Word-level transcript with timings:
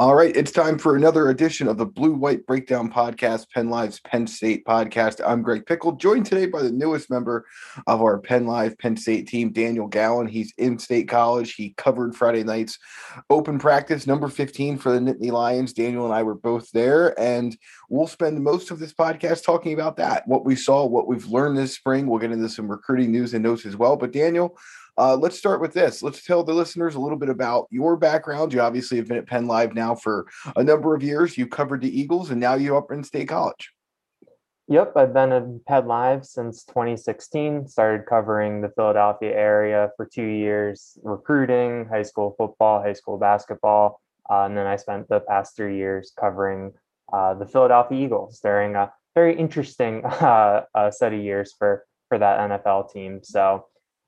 All 0.00 0.14
right, 0.14 0.36
it's 0.36 0.52
time 0.52 0.78
for 0.78 0.94
another 0.94 1.28
edition 1.28 1.66
of 1.66 1.76
the 1.76 1.84
Blue 1.84 2.12
White 2.12 2.46
Breakdown 2.46 2.88
Podcast, 2.88 3.50
Penn 3.50 3.68
Live's 3.68 3.98
Penn 3.98 4.28
State 4.28 4.64
podcast. 4.64 5.20
I'm 5.26 5.42
Greg 5.42 5.66
Pickle, 5.66 5.90
joined 5.90 6.24
today 6.24 6.46
by 6.46 6.62
the 6.62 6.70
newest 6.70 7.10
member 7.10 7.44
of 7.88 8.00
our 8.00 8.20
Penn 8.20 8.46
Live 8.46 8.78
Penn 8.78 8.96
State 8.96 9.26
team, 9.26 9.50
Daniel 9.50 9.88
Gallen. 9.88 10.28
He's 10.28 10.54
in 10.56 10.78
State 10.78 11.08
College. 11.08 11.54
He 11.54 11.74
covered 11.76 12.14
Friday 12.14 12.44
night's 12.44 12.78
open 13.28 13.58
practice, 13.58 14.06
number 14.06 14.28
15 14.28 14.78
for 14.78 14.92
the 14.92 15.00
Nittany 15.00 15.32
Lions. 15.32 15.72
Daniel 15.72 16.04
and 16.04 16.14
I 16.14 16.22
were 16.22 16.36
both 16.36 16.70
there, 16.70 17.18
and 17.18 17.58
we'll 17.88 18.06
spend 18.06 18.40
most 18.44 18.70
of 18.70 18.78
this 18.78 18.94
podcast 18.94 19.42
talking 19.42 19.72
about 19.72 19.96
that, 19.96 20.22
what 20.28 20.44
we 20.44 20.54
saw, 20.54 20.86
what 20.86 21.08
we've 21.08 21.26
learned 21.26 21.58
this 21.58 21.74
spring. 21.74 22.06
We'll 22.06 22.20
get 22.20 22.30
into 22.30 22.48
some 22.48 22.70
recruiting 22.70 23.10
news 23.10 23.34
and 23.34 23.42
notes 23.42 23.66
as 23.66 23.74
well. 23.74 23.96
But 23.96 24.12
Daniel, 24.12 24.56
uh, 24.98 25.16
let's 25.16 25.38
start 25.38 25.60
with 25.60 25.72
this. 25.72 26.02
Let's 26.02 26.24
tell 26.24 26.42
the 26.42 26.52
listeners 26.52 26.96
a 26.96 27.00
little 27.00 27.18
bit 27.18 27.28
about 27.28 27.68
your 27.70 27.96
background. 27.96 28.52
You 28.52 28.60
obviously 28.60 28.96
have 28.98 29.06
been 29.06 29.16
at 29.16 29.26
Penn 29.26 29.46
Live 29.46 29.74
now 29.74 29.94
for 29.94 30.26
a 30.56 30.64
number 30.64 30.94
of 30.94 31.02
years. 31.02 31.38
You 31.38 31.46
covered 31.46 31.82
the 31.82 32.00
Eagles, 32.00 32.30
and 32.30 32.40
now 32.40 32.54
you're 32.54 32.76
up 32.76 32.90
in 32.90 33.04
State 33.04 33.28
College. 33.28 33.72
Yep, 34.66 34.92
I've 34.96 35.14
been 35.14 35.32
at 35.32 35.64
Penn 35.66 35.86
Live 35.86 36.26
since 36.26 36.64
2016. 36.64 37.68
Started 37.68 38.06
covering 38.06 38.60
the 38.60 38.70
Philadelphia 38.70 39.34
area 39.34 39.90
for 39.96 40.04
two 40.04 40.26
years, 40.26 40.98
recruiting, 41.02 41.86
high 41.86 42.02
school 42.02 42.34
football, 42.36 42.82
high 42.82 42.92
school 42.92 43.18
basketball, 43.18 44.00
uh, 44.28 44.42
and 44.42 44.58
then 44.58 44.66
I 44.66 44.76
spent 44.76 45.08
the 45.08 45.20
past 45.20 45.56
three 45.56 45.76
years 45.76 46.12
covering 46.18 46.72
uh, 47.12 47.34
the 47.34 47.46
Philadelphia 47.46 48.04
Eagles 48.04 48.40
during 48.40 48.74
a 48.74 48.92
very 49.14 49.34
interesting 49.38 50.04
uh, 50.04 50.64
set 50.90 51.14
of 51.14 51.20
years 51.20 51.54
for 51.56 51.86
for 52.08 52.18
that 52.18 52.50
NFL 52.50 52.92
team. 52.92 53.20
So 53.22 53.66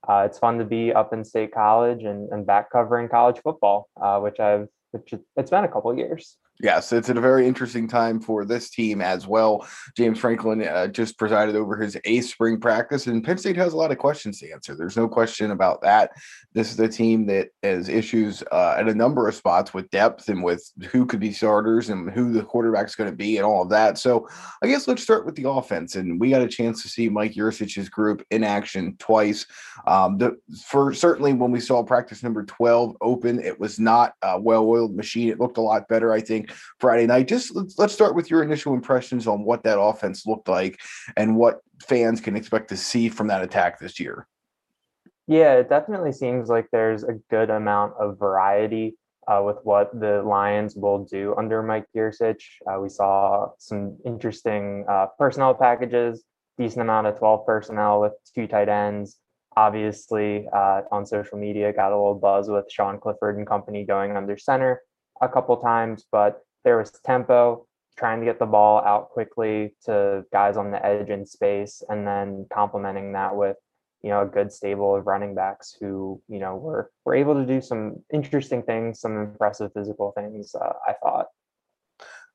uh, 0.09 0.25
it's 0.27 0.39
fun 0.39 0.59
to 0.59 0.65
be 0.65 0.93
up 0.93 1.13
in 1.13 1.25
state 1.25 1.53
college 1.53 2.05
and, 2.05 2.31
and 2.31 2.47
back 2.47 2.71
covering 2.71 3.09
college 3.09 3.41
football, 3.43 3.89
uh, 4.01 4.19
which 4.21 4.41
I've 4.41 4.69
which 4.93 5.15
it's 5.37 5.51
been 5.51 5.65
a 5.65 5.69
couple 5.69 5.97
years. 5.97 6.37
Yes, 6.63 6.93
it's 6.93 7.09
a 7.09 7.15
very 7.15 7.47
interesting 7.47 7.89
time 7.89 8.21
for 8.21 8.45
this 8.45 8.69
team 8.69 9.01
as 9.01 9.27
well. 9.27 9.67
James 9.97 10.19
Franklin 10.19 10.63
uh, 10.63 10.89
just 10.89 11.19
presided 11.19 11.57
over 11.57 11.77
his 11.77 11.97
eighth 12.05 12.27
spring 12.27 12.61
practice, 12.61 13.07
and 13.07 13.25
Penn 13.25 13.39
State 13.39 13.57
has 13.57 13.73
a 13.73 13.77
lot 13.79 13.91
of 13.91 13.97
questions 13.97 14.41
to 14.41 14.53
answer. 14.53 14.75
There's 14.75 14.97
no 14.97 15.09
question 15.09 15.53
about 15.53 15.81
that. 15.83 16.11
This 16.53 16.71
is 16.71 16.79
a 16.79 16.89
team 16.89 17.25
that 17.27 17.49
has 17.63 17.89
issues 17.89 18.43
uh, 18.53 18.75
at 18.77 18.89
a 18.89 18.95
number 18.95 19.27
of 19.27 19.35
spots 19.35 19.73
with 19.73 19.89
depth 19.91 20.29
and 20.29 20.45
with 20.45 20.71
who 20.91 21.07
could 21.07 21.21
be 21.21 21.33
starters 21.33 21.89
and 21.89 22.11
who 22.11 22.33
the 22.33 22.43
quarterback's 22.43 22.95
going 22.95 23.09
to 23.09 23.17
be 23.17 23.39
and 23.39 23.47
all 23.47 23.63
of 23.63 23.71
that. 23.71 23.97
So 23.97 24.29
I 24.63 24.67
guess 24.67 24.87
let's 24.87 25.03
start 25.03 25.25
with 25.25 25.37
the 25.37 25.49
offense. 25.49 25.97
And 25.97 26.21
we 26.21 26.31
got 26.31 26.43
a 26.43 26.49
chance 26.49 26.83
to 26.83 26.89
see 26.89 27.09
Mike 27.09 27.35
Yurcich's 27.35 27.89
group 27.89 28.23
in 28.31 28.45
action 28.45 28.97
twice. 28.99 29.47
Um, 29.87 30.19
the, 30.19 30.37
for 30.67 30.93
certainly 30.93 31.33
when 31.33 31.53
we 31.53 31.61
saw 31.61 31.83
practice 31.83 32.23
number 32.23 32.45
12 32.45 32.97
open, 33.01 33.41
it 33.41 33.59
was 33.59 33.79
not 33.79 34.15
a 34.21 34.39
well-oiled 34.39 34.95
machine. 34.95 35.31
It 35.31 35.41
looked 35.41 35.57
a 35.57 35.63
lot 35.63 35.89
better, 35.89 36.13
I 36.13 36.21
think 36.21 36.50
Friday 36.79 37.07
night. 37.07 37.29
Just 37.29 37.55
let's, 37.79 37.95
start 37.95 38.15
with 38.15 38.31
your 38.31 38.43
initial 38.43 38.73
impressions 38.73 39.27
on 39.27 39.45
what 39.45 39.65
that 39.65 39.79
offense 39.79 40.25
looked 40.27 40.49
like 40.49 40.81
and 41.17 41.37
what 41.37 41.61
fans 41.87 42.21
can 42.21 42.37
expect 42.37 42.69
to 42.69 42.77
see 42.77 43.09
from 43.09 43.27
that 43.27 43.43
attack 43.43 43.79
this 43.79 43.99
year. 43.99 44.27
Yeah, 45.27 45.55
it 45.55 45.69
definitely 45.69 46.13
seems 46.13 46.49
like 46.49 46.67
there's 46.73 47.05
a 47.05 47.15
good 47.31 47.51
amount 47.51 47.95
of 48.01 48.19
variety 48.19 48.97
uh, 49.29 49.43
with 49.45 49.59
what 49.63 49.93
the 49.99 50.23
Lions 50.23 50.75
will 50.75 51.05
do 51.05 51.35
under 51.37 51.63
Mike 51.63 51.87
Yurcich. 51.97 52.43
Uh, 52.67 52.81
we 52.81 52.89
saw 52.89 53.49
some 53.59 53.97
interesting 54.05 54.85
uh, 54.89 55.07
personnel 55.19 55.55
packages, 55.55 56.25
decent 56.59 56.83
amount 56.83 57.07
of 57.07 57.19
12 57.19 57.47
personnel 57.47 58.01
with 58.01 58.13
two 58.35 58.47
tight 58.47 58.69
ends. 58.69 59.19
Obviously, 59.57 60.49
uh, 60.53 60.83
on 60.91 61.05
social 61.05 61.39
media, 61.39 61.73
got 61.73 61.93
a 61.93 61.97
little 61.97 62.15
buzz 62.15 62.49
with 62.49 62.71
Sean 62.71 62.99
Clifford 62.99 63.37
and 63.37 63.47
company 63.47 63.85
going 63.85 64.17
under 64.17 64.37
center 64.37 64.81
a 65.21 65.29
couple 65.29 65.57
times, 65.59 66.05
but 66.11 66.43
there 66.65 66.79
was 66.79 66.91
tempo, 67.05 67.67
trying 67.97 68.21
to 68.21 68.27
get 68.27 68.39
the 68.39 68.47
ball 68.47 68.81
out 68.85 69.11
quickly 69.11 69.75
to 69.85 70.25
guys 70.33 70.57
on 70.57 70.71
the 70.71 70.85
edge 70.85 71.09
in 71.09 71.27
space, 71.27 71.83
and 71.89 72.07
then 72.07 72.47
complementing 72.53 73.13
that 73.13 73.35
with 73.35 73.57
you 74.03 74.11
know 74.11 74.23
a 74.23 74.27
good 74.27 74.53
stable 74.53 74.97
of 74.97 75.07
running 75.07 75.35
backs 75.35 75.77
who 75.79 76.21
you 76.29 76.39
know 76.39 76.57
were 76.57 76.91
were 77.05 77.15
able 77.15 77.35
to 77.35 77.47
do 77.47 77.61
some 77.61 77.97
interesting 78.13 78.63
things, 78.63 79.01
some 79.01 79.17
impressive 79.17 79.73
physical 79.73 80.13
things. 80.13 80.55
Uh, 80.55 80.73
I 80.87 80.95
thought. 80.95 81.27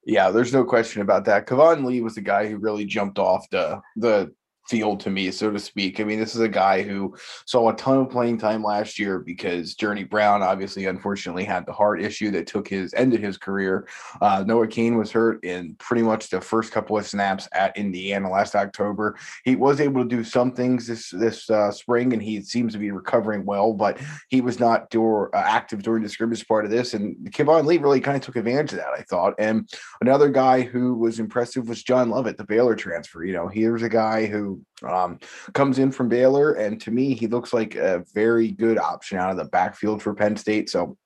Yeah, 0.07 0.29
there's 0.29 0.53
no 0.53 0.63
question 0.63 1.01
about 1.01 1.25
that. 1.25 1.47
Keyvone 1.47 1.83
Lee 1.83 2.01
was 2.01 2.13
the 2.13 2.21
guy 2.21 2.47
who 2.47 2.57
really 2.57 2.85
jumped 2.85 3.17
off 3.17 3.49
the 3.49 3.81
the 3.95 4.33
field 4.67 4.99
to 5.01 5.09
me, 5.09 5.31
so 5.31 5.51
to 5.51 5.59
speak. 5.59 5.99
I 5.99 6.03
mean, 6.03 6.19
this 6.19 6.35
is 6.35 6.41
a 6.41 6.49
guy 6.49 6.81
who 6.81 7.15
saw 7.45 7.69
a 7.69 7.75
ton 7.75 7.97
of 7.99 8.09
playing 8.09 8.37
time 8.37 8.63
last 8.63 8.97
year 8.97 9.19
because 9.19 9.75
Journey 9.75 10.03
Brown 10.03 10.41
obviously, 10.41 10.85
unfortunately, 10.85 11.43
had 11.43 11.65
the 11.65 11.73
heart 11.73 12.01
issue 12.01 12.31
that 12.31 12.47
took 12.47 12.67
his 12.67 12.93
ended 12.93 13.21
his 13.21 13.37
career. 13.37 13.87
Uh, 14.21 14.43
Noah 14.45 14.67
Cain 14.67 14.97
was 14.97 15.11
hurt 15.11 15.43
in 15.43 15.75
pretty 15.75 16.03
much 16.03 16.29
the 16.29 16.41
first 16.41 16.71
couple 16.71 16.97
of 16.97 17.05
snaps 17.05 17.47
at 17.53 17.77
Indiana 17.77 18.29
last 18.29 18.55
October. 18.55 19.17
He 19.43 19.55
was 19.55 19.79
able 19.79 20.03
to 20.03 20.09
do 20.09 20.23
some 20.23 20.51
things 20.51 20.87
this 20.87 21.09
this 21.09 21.49
uh, 21.49 21.71
spring, 21.71 22.13
and 22.13 22.21
he 22.21 22.41
seems 22.41 22.73
to 22.73 22.79
be 22.79 22.91
recovering 22.91 23.45
well, 23.45 23.73
but 23.73 23.99
he 24.29 24.41
was 24.41 24.59
not 24.59 24.89
door, 24.89 25.35
uh, 25.35 25.39
active 25.39 25.83
during 25.83 26.03
the 26.03 26.09
scrimmage 26.09 26.47
part 26.47 26.65
of 26.65 26.71
this. 26.71 26.93
And 26.93 27.15
Keyvone 27.31 27.65
Lee 27.65 27.77
really 27.77 28.01
kind 28.01 28.17
of 28.17 28.23
took 28.23 28.35
advantage 28.35 28.73
of 28.73 28.79
that, 28.79 28.93
I 28.97 29.01
thought. 29.03 29.33
And 29.37 29.69
another 30.01 30.29
guy 30.29 30.61
who 30.61 30.95
was 30.95 31.19
impressive 31.19 31.67
was 31.67 31.83
John 31.83 32.09
Lovett, 32.09 32.37
the 32.37 32.43
Baylor 32.43 32.75
transfer. 32.75 33.23
You 33.23 33.33
know, 33.33 33.47
here's 33.47 33.83
a 33.83 33.89
guy 33.89 34.25
who 34.25 34.54
um, 34.83 35.19
comes 35.53 35.79
in 35.79 35.91
from 35.91 36.09
Baylor, 36.09 36.53
and 36.53 36.79
to 36.81 36.91
me, 36.91 37.13
he 37.13 37.27
looks 37.27 37.53
like 37.53 37.75
a 37.75 38.03
very 38.13 38.51
good 38.51 38.77
option 38.77 39.17
out 39.17 39.31
of 39.31 39.37
the 39.37 39.45
backfield 39.45 40.01
for 40.01 40.13
Penn 40.13 40.35
State. 40.37 40.69
So 40.69 40.97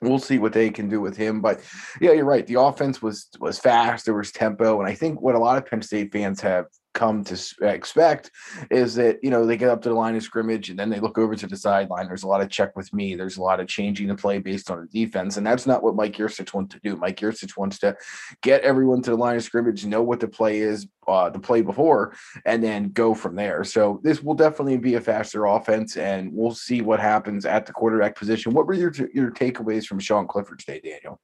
we'll 0.00 0.18
see 0.18 0.38
what 0.38 0.52
they 0.52 0.70
can 0.70 0.88
do 0.88 1.00
with 1.00 1.16
him. 1.16 1.40
But 1.40 1.60
yeah, 2.00 2.12
you're 2.12 2.24
right. 2.24 2.46
The 2.46 2.60
offense 2.60 3.00
was 3.00 3.28
was 3.38 3.58
fast. 3.58 4.04
There 4.04 4.14
was 4.14 4.32
tempo, 4.32 4.80
and 4.80 4.88
I 4.88 4.94
think 4.94 5.20
what 5.20 5.34
a 5.34 5.38
lot 5.38 5.58
of 5.58 5.66
Penn 5.66 5.82
State 5.82 6.12
fans 6.12 6.40
have 6.40 6.66
come 6.94 7.24
to 7.24 7.38
expect 7.62 8.30
is 8.70 8.94
that 8.94 9.18
you 9.22 9.30
know 9.30 9.46
they 9.46 9.56
get 9.56 9.70
up 9.70 9.82
to 9.82 9.88
the 9.88 9.94
line 9.94 10.16
of 10.16 10.22
scrimmage 10.22 10.70
and 10.70 10.78
then 10.78 10.90
they 10.90 11.00
look 11.00 11.18
over 11.18 11.34
to 11.34 11.46
the 11.46 11.56
sideline. 11.56 12.06
There's 12.06 12.22
a 12.22 12.28
lot 12.28 12.40
of 12.40 12.50
check 12.50 12.76
with 12.76 12.92
me. 12.92 13.14
There's 13.14 13.36
a 13.36 13.42
lot 13.42 13.60
of 13.60 13.68
changing 13.68 14.08
the 14.08 14.14
play 14.14 14.38
based 14.38 14.70
on 14.70 14.80
the 14.80 15.04
defense, 15.04 15.36
and 15.36 15.46
that's 15.46 15.66
not 15.66 15.82
what 15.82 15.96
Mike 15.96 16.16
Yurcich 16.16 16.52
wants 16.52 16.74
to 16.74 16.80
do. 16.82 16.96
Mike 16.96 17.18
Yurcich 17.18 17.56
wants 17.56 17.78
to 17.80 17.96
get 18.42 18.62
everyone 18.62 19.02
to 19.02 19.10
the 19.10 19.16
line 19.16 19.36
of 19.36 19.42
scrimmage, 19.42 19.84
know 19.84 20.02
what 20.02 20.20
the 20.20 20.28
play 20.28 20.58
is, 20.58 20.86
uh, 21.08 21.30
the 21.30 21.38
play 21.38 21.62
before, 21.62 22.14
and 22.44 22.62
then 22.62 22.90
go 22.90 23.14
from 23.14 23.36
there. 23.36 23.64
So 23.64 24.00
this 24.02 24.22
will 24.22 24.34
definitely 24.34 24.78
be 24.78 24.94
a 24.94 25.00
faster 25.00 25.46
offense, 25.46 25.96
and 25.96 26.32
we'll 26.32 26.54
see 26.54 26.82
what 26.82 27.00
happens 27.00 27.46
at 27.46 27.66
the 27.66 27.72
quarterback 27.72 28.16
position. 28.16 28.52
What 28.52 28.66
were 28.66 28.74
your 28.74 28.92
your 29.14 29.30
takeaways 29.30 29.86
from 29.86 29.98
Sean 29.98 30.26
Clifford's 30.26 30.64
day, 30.64 30.80
Daniel? 30.82 31.20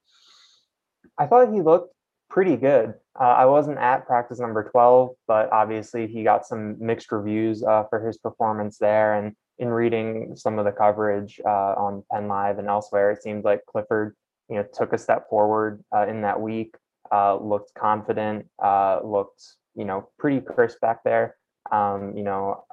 I 1.16 1.26
thought 1.26 1.52
he 1.52 1.60
looked 1.60 1.94
pretty 2.30 2.56
good. 2.56 2.94
Uh, 3.20 3.24
I 3.24 3.46
wasn't 3.46 3.78
at 3.78 4.06
practice 4.06 4.38
number 4.38 4.62
12, 4.62 5.10
but 5.26 5.50
obviously 5.50 6.06
he 6.06 6.22
got 6.22 6.46
some 6.46 6.76
mixed 6.78 7.10
reviews 7.10 7.64
uh, 7.64 7.84
for 7.90 8.06
his 8.06 8.16
performance 8.16 8.78
there. 8.78 9.14
And 9.14 9.34
in 9.58 9.68
reading 9.68 10.36
some 10.36 10.58
of 10.58 10.64
the 10.64 10.70
coverage 10.70 11.40
uh, 11.44 11.74
on 11.74 12.04
Penn 12.12 12.28
Live 12.28 12.58
and 12.58 12.68
elsewhere, 12.68 13.10
it 13.10 13.22
seemed 13.22 13.44
like 13.44 13.66
Clifford, 13.66 14.14
you 14.48 14.56
know, 14.56 14.64
took 14.72 14.92
a 14.92 14.98
step 14.98 15.28
forward 15.28 15.82
uh, 15.94 16.06
in 16.06 16.22
that 16.22 16.40
week. 16.40 16.76
Uh, 17.10 17.36
looked 17.38 17.74
confident. 17.74 18.46
Uh, 18.62 19.00
looked, 19.02 19.42
you 19.74 19.84
know, 19.84 20.08
pretty 20.18 20.40
crisp 20.40 20.78
back 20.80 21.02
there. 21.02 21.36
Um, 21.72 22.16
you 22.16 22.22
know, 22.22 22.64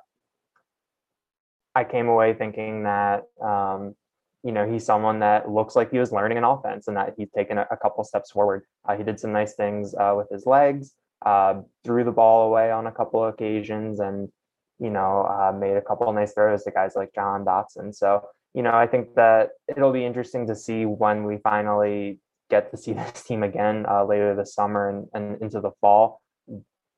I 1.74 1.86
came 1.86 2.08
away 2.08 2.36
thinking 2.36 2.84
that 2.84 3.24
um, 3.42 3.96
you 4.46 4.52
know, 4.52 4.72
he's 4.72 4.86
someone 4.86 5.20
that 5.20 5.50
looks 5.50 5.76
like 5.76 5.90
he 5.90 5.98
was 5.98 6.12
learning 6.12 6.38
an 6.38 6.44
offense 6.44 6.88
and 6.88 6.96
that 6.96 7.16
he's 7.18 7.32
taken 7.32 7.58
a, 7.58 7.66
a 7.72 7.78
couple 7.78 8.04
steps 8.04 8.30
forward. 8.30 8.64
Uh, 8.88 8.96
he 8.96 9.04
did 9.04 9.20
some 9.20 9.32
nice 9.32 9.56
things 9.56 9.96
uh, 9.96 10.14
with 10.16 10.30
his 10.30 10.46
legs, 10.46 10.94
uh, 11.26 11.56
threw 11.84 12.04
the 12.04 12.12
ball 12.12 12.48
away 12.48 12.70
on 12.70 12.86
a 12.86 12.92
couple 12.92 13.24
of 13.24 13.34
occasions, 13.34 14.00
and 14.00 14.30
you 14.78 14.92
know, 14.92 15.26
uh, 15.26 15.52
made 15.52 15.78
a 15.78 15.82
couple 15.82 16.12
nice 16.14 16.34
throws 16.34 16.64
to 16.64 16.72
guys 16.72 16.96
like 16.96 17.14
Jahan 17.16 17.44
Dotson. 17.44 17.96
So, 17.96 18.28
you 18.54 18.62
know, 18.62 18.74
I 18.74 18.86
think 18.86 19.16
that 19.16 19.50
it'll 19.68 19.92
be 19.92 20.06
interesting 20.06 20.46
to 20.48 20.56
see 20.56 20.86
when 20.86 21.24
we 21.24 21.38
finally 21.38 22.20
get 22.52 22.70
to 22.70 22.78
see 22.78 22.94
this 22.94 23.24
team 23.24 23.42
again 23.42 23.86
uh, 23.90 24.06
later 24.06 24.36
this 24.36 24.54
summer 24.54 24.90
and, 24.90 25.08
and 25.14 25.42
into 25.42 25.60
the 25.60 25.72
fall, 25.82 26.22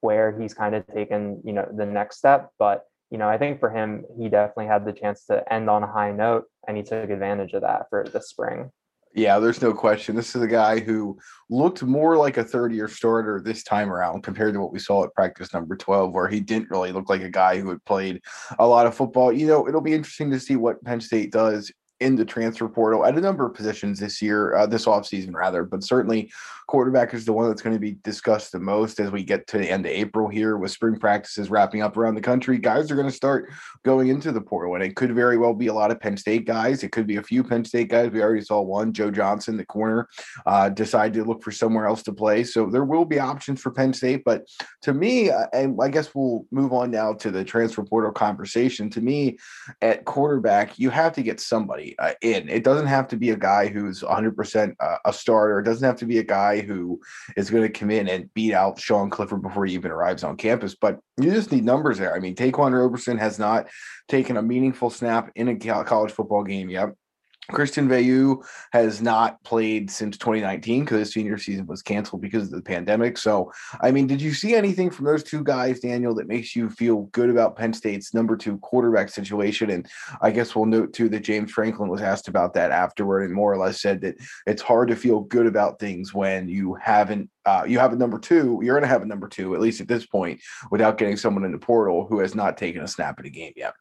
where 0.01 0.38
he's 0.38 0.53
kind 0.53 0.75
of 0.75 0.85
taken, 0.88 1.41
you 1.45 1.53
know, 1.53 1.65
the 1.73 1.85
next 1.85 2.17
step. 2.17 2.49
But 2.59 2.83
you 3.09 3.18
know, 3.18 3.30
I 3.30 3.38
think 3.38 3.59
for 3.59 3.69
him, 3.69 4.04
he 4.18 4.30
definitely 4.30 4.68
had 4.68 4.86
the 4.86 4.94
chance 4.94 5.25
to 5.25 5.51
end 5.51 5.69
on 5.69 5.83
a 5.83 5.88
high 5.88 6.12
note, 6.12 6.45
and 6.68 6.75
he 6.75 6.83
took 6.83 7.09
advantage 7.09 7.54
of 7.54 7.62
that 7.62 7.88
for 7.89 8.06
the 8.12 8.21
spring. 8.21 8.71
Yeah, 9.13 9.39
there's 9.39 9.62
no 9.62 9.74
question. 9.74 10.15
This 10.15 10.36
is 10.36 10.42
a 10.44 10.48
guy 10.48 10.80
who 10.80 11.18
looked 11.50 11.81
more 11.81 12.18
like 12.18 12.38
a 12.38 12.44
third 12.44 12.71
year 12.71 12.88
starter 12.88 13.42
this 13.44 13.63
time 13.63 13.92
around 13.92 14.21
compared 14.21 14.54
to 14.54 14.59
what 14.59 14.71
we 14.71 14.80
saw 14.80 15.06
at 15.06 15.13
practice 15.15 15.54
number 15.54 15.75
12, 15.75 16.13
where 16.13 16.27
he 16.27 16.39
didn't 16.39 16.69
really 16.69 16.92
look 16.92 17.09
like 17.09 17.21
a 17.21 17.30
guy 17.30 17.59
who 17.59 17.69
had 17.69 17.83
played 17.86 18.21
a 18.59 18.68
lot 18.68 18.86
of 18.86 18.94
football. 18.94 19.31
You 19.31 19.48
know, 19.48 19.68
it'll 19.68 19.81
be 19.81 19.95
interesting 19.95 20.30
to 20.31 20.39
see 20.39 20.56
what 20.56 20.83
Penn 20.83 21.01
State 21.01 21.31
does 21.31 21.71
in 21.99 22.15
the 22.15 22.25
transfer 22.25 22.67
portal 22.67 23.05
at 23.05 23.17
a 23.17 23.21
number 23.21 23.45
of 23.45 23.53
positions 23.53 23.99
this 23.99 24.21
year, 24.21 24.55
uh, 24.55 24.65
this 24.65 24.85
offseason 24.85 25.33
rather, 25.33 25.63
but 25.63 25.83
certainly 25.83 26.31
quarterback 26.67 27.13
is 27.13 27.23
the 27.23 27.31
one 27.31 27.47
that's 27.47 27.61
going 27.61 27.75
to 27.75 27.79
be 27.79 27.97
discussed 28.03 28.51
the 28.51 28.59
most 28.59 28.99
as 28.99 29.09
we 29.09 29.23
get 29.23 29.47
to 29.47 29.57
the 29.57 29.69
end 29.69 29.85
of 29.85 29.91
April 29.91 30.27
here 30.27 30.57
with 30.57 30.69
spring 30.69 30.99
practices 30.99 31.49
wrapping 31.49 31.81
up 31.81 31.95
around 31.95 32.15
the 32.15 32.21
country. 32.21 32.57
Guys 32.57 32.91
are 32.91 32.95
going 32.95 33.07
to 33.07 33.13
start 33.13 33.51
going 33.83 34.09
into 34.09 34.33
the 34.33 34.41
portal, 34.41 34.75
and 34.75 34.83
it 34.83 34.95
could 34.95 35.15
very 35.15 35.38
well 35.38 35.53
be 35.53 35.67
a 35.67 35.73
lot 35.73 35.91
of 35.91 35.99
Penn 35.99 36.17
State 36.17 36.45
guys. 36.45 36.83
It 36.83 36.91
could 36.91 37.07
be 37.07 37.15
a 37.15 37.23
few 37.23 37.44
Penn 37.44 37.63
State 37.63 37.88
guys. 37.88 38.11
We 38.11 38.21
already 38.21 38.44
saw 38.44 38.61
one, 38.61 38.91
Joe 38.91 39.09
Johnson, 39.09 39.55
the 39.55 39.65
corner, 39.65 40.09
uh, 40.45 40.69
decide 40.69 41.13
to 41.13 41.23
look 41.23 41.41
for 41.41 41.51
somewhere 41.51 41.88
else 41.88 42.03
to 42.03 42.13
play. 42.13 42.44
So 42.44 42.65
there 42.65 42.83
will 42.83 43.05
be 43.05 43.19
options 43.19 43.61
for 43.61 43.71
Penn 43.71 43.94
State. 43.94 44.23
But 44.25 44.45
to 44.81 44.94
me, 44.94 45.29
uh, 45.31 45.47
and 45.53 45.79
I 45.81 45.88
guess 45.88 46.13
we'll 46.13 46.45
move 46.51 46.73
on 46.73 46.91
now 46.91 47.13
to 47.13 47.31
the 47.31 47.45
transfer 47.45 47.83
portal 47.83 48.11
conversation. 48.11 48.89
To 48.91 49.01
me, 49.01 49.38
at 49.81 50.03
quarterback, 50.03 50.77
you 50.77 50.89
have 50.89 51.13
to 51.13 51.23
get 51.23 51.39
somebody 51.39 51.86
uh, 51.99 52.13
in. 52.21 52.49
It 52.49 52.63
doesn't 52.63 52.87
have 52.87 53.07
to 53.09 53.17
be 53.17 53.31
a 53.31 53.37
guy 53.37 53.67
who's 53.67 54.01
100% 54.01 54.75
uh, 54.79 54.97
a 55.05 55.13
starter. 55.13 55.59
It 55.59 55.63
doesn't 55.63 55.85
have 55.85 55.97
to 55.97 56.05
be 56.05 56.17
a 56.19 56.23
guy 56.23 56.61
who 56.61 56.99
is 57.35 57.49
going 57.49 57.63
to 57.63 57.69
come 57.69 57.91
in 57.91 58.07
and 58.07 58.33
beat 58.33 58.53
out 58.53 58.79
Sean 58.79 59.09
Clifford 59.09 59.41
before 59.41 59.65
he 59.65 59.73
even 59.73 59.91
arrives 59.91 60.23
on 60.23 60.37
campus. 60.37 60.75
But 60.75 60.99
you 61.19 61.31
just 61.31 61.51
need 61.51 61.65
numbers 61.65 61.97
there. 61.97 62.15
I 62.15 62.19
mean, 62.19 62.35
Ta'Quan 62.35 62.77
Roberson 62.77 63.17
has 63.17 63.39
not 63.39 63.67
taken 64.07 64.37
a 64.37 64.41
meaningful 64.41 64.89
snap 64.89 65.31
in 65.35 65.47
a 65.47 65.83
college 65.83 66.11
football 66.11 66.43
game 66.43 66.69
yet. 66.69 66.89
Christian 67.51 67.88
Veilleux 67.88 68.45
has 68.73 69.01
not 69.01 69.41
played 69.44 69.89
since 69.89 70.17
2019 70.17 70.83
because 70.83 70.99
his 70.99 71.13
senior 71.13 71.38
season 71.38 71.65
was 71.65 71.81
canceled 71.81 72.21
because 72.21 72.44
of 72.44 72.51
the 72.51 72.61
pandemic. 72.61 73.17
So, 73.17 73.51
I 73.81 73.91
mean, 73.91 74.05
did 74.05 74.21
you 74.21 74.33
see 74.33 74.53
anything 74.53 74.89
from 74.89 75.05
those 75.05 75.23
two 75.23 75.44
guys, 75.44 75.79
Daniel, 75.79 76.13
that 76.15 76.27
makes 76.27 76.55
you 76.55 76.69
feel 76.69 77.03
good 77.13 77.29
about 77.29 77.55
Penn 77.55 77.73
State's 77.73 78.13
number 78.13 78.35
two 78.35 78.57
quarterback 78.57 79.09
situation? 79.09 79.69
And 79.69 79.88
I 80.21 80.31
guess 80.31 80.55
we'll 80.55 80.65
note 80.65 80.94
too 80.94 81.07
that 81.09 81.21
James 81.21 81.51
Franklin 81.51 81.89
was 81.89 82.01
asked 82.01 82.27
about 82.27 82.53
that 82.55 82.71
afterward 82.71 83.23
and 83.23 83.33
more 83.33 83.53
or 83.53 83.57
less 83.57 83.81
said 83.81 84.01
that 84.01 84.15
it's 84.45 84.61
hard 84.61 84.89
to 84.89 84.95
feel 84.95 85.21
good 85.21 85.47
about 85.47 85.79
things 85.79 86.13
when 86.13 86.49
you 86.49 86.73
haven't 86.75 87.29
uh, 87.45 87.63
you 87.65 87.79
have 87.79 87.94
a 87.94 87.95
number 87.95 88.19
two, 88.19 88.59
you're 88.61 88.75
going 88.75 88.81
to 88.81 88.89
have 88.89 89.03
a 89.03 89.05
number 89.05 89.29
two, 89.29 89.55
at 89.55 89.61
least 89.61 89.79
at 89.79 89.88
this 89.88 90.05
point, 90.05 90.41
without 90.69 90.97
getting 90.97 91.15
someone 91.15 91.45
in 91.45 91.53
the 91.53 91.57
portal 91.57 92.05
who 92.05 92.19
has 92.19 92.35
not 92.35 92.57
taken 92.57 92.81
a 92.81 92.88
snap 92.88 93.21
in 93.21 93.25
a 93.25 93.29
game 93.29 93.53
yet. 93.55 93.73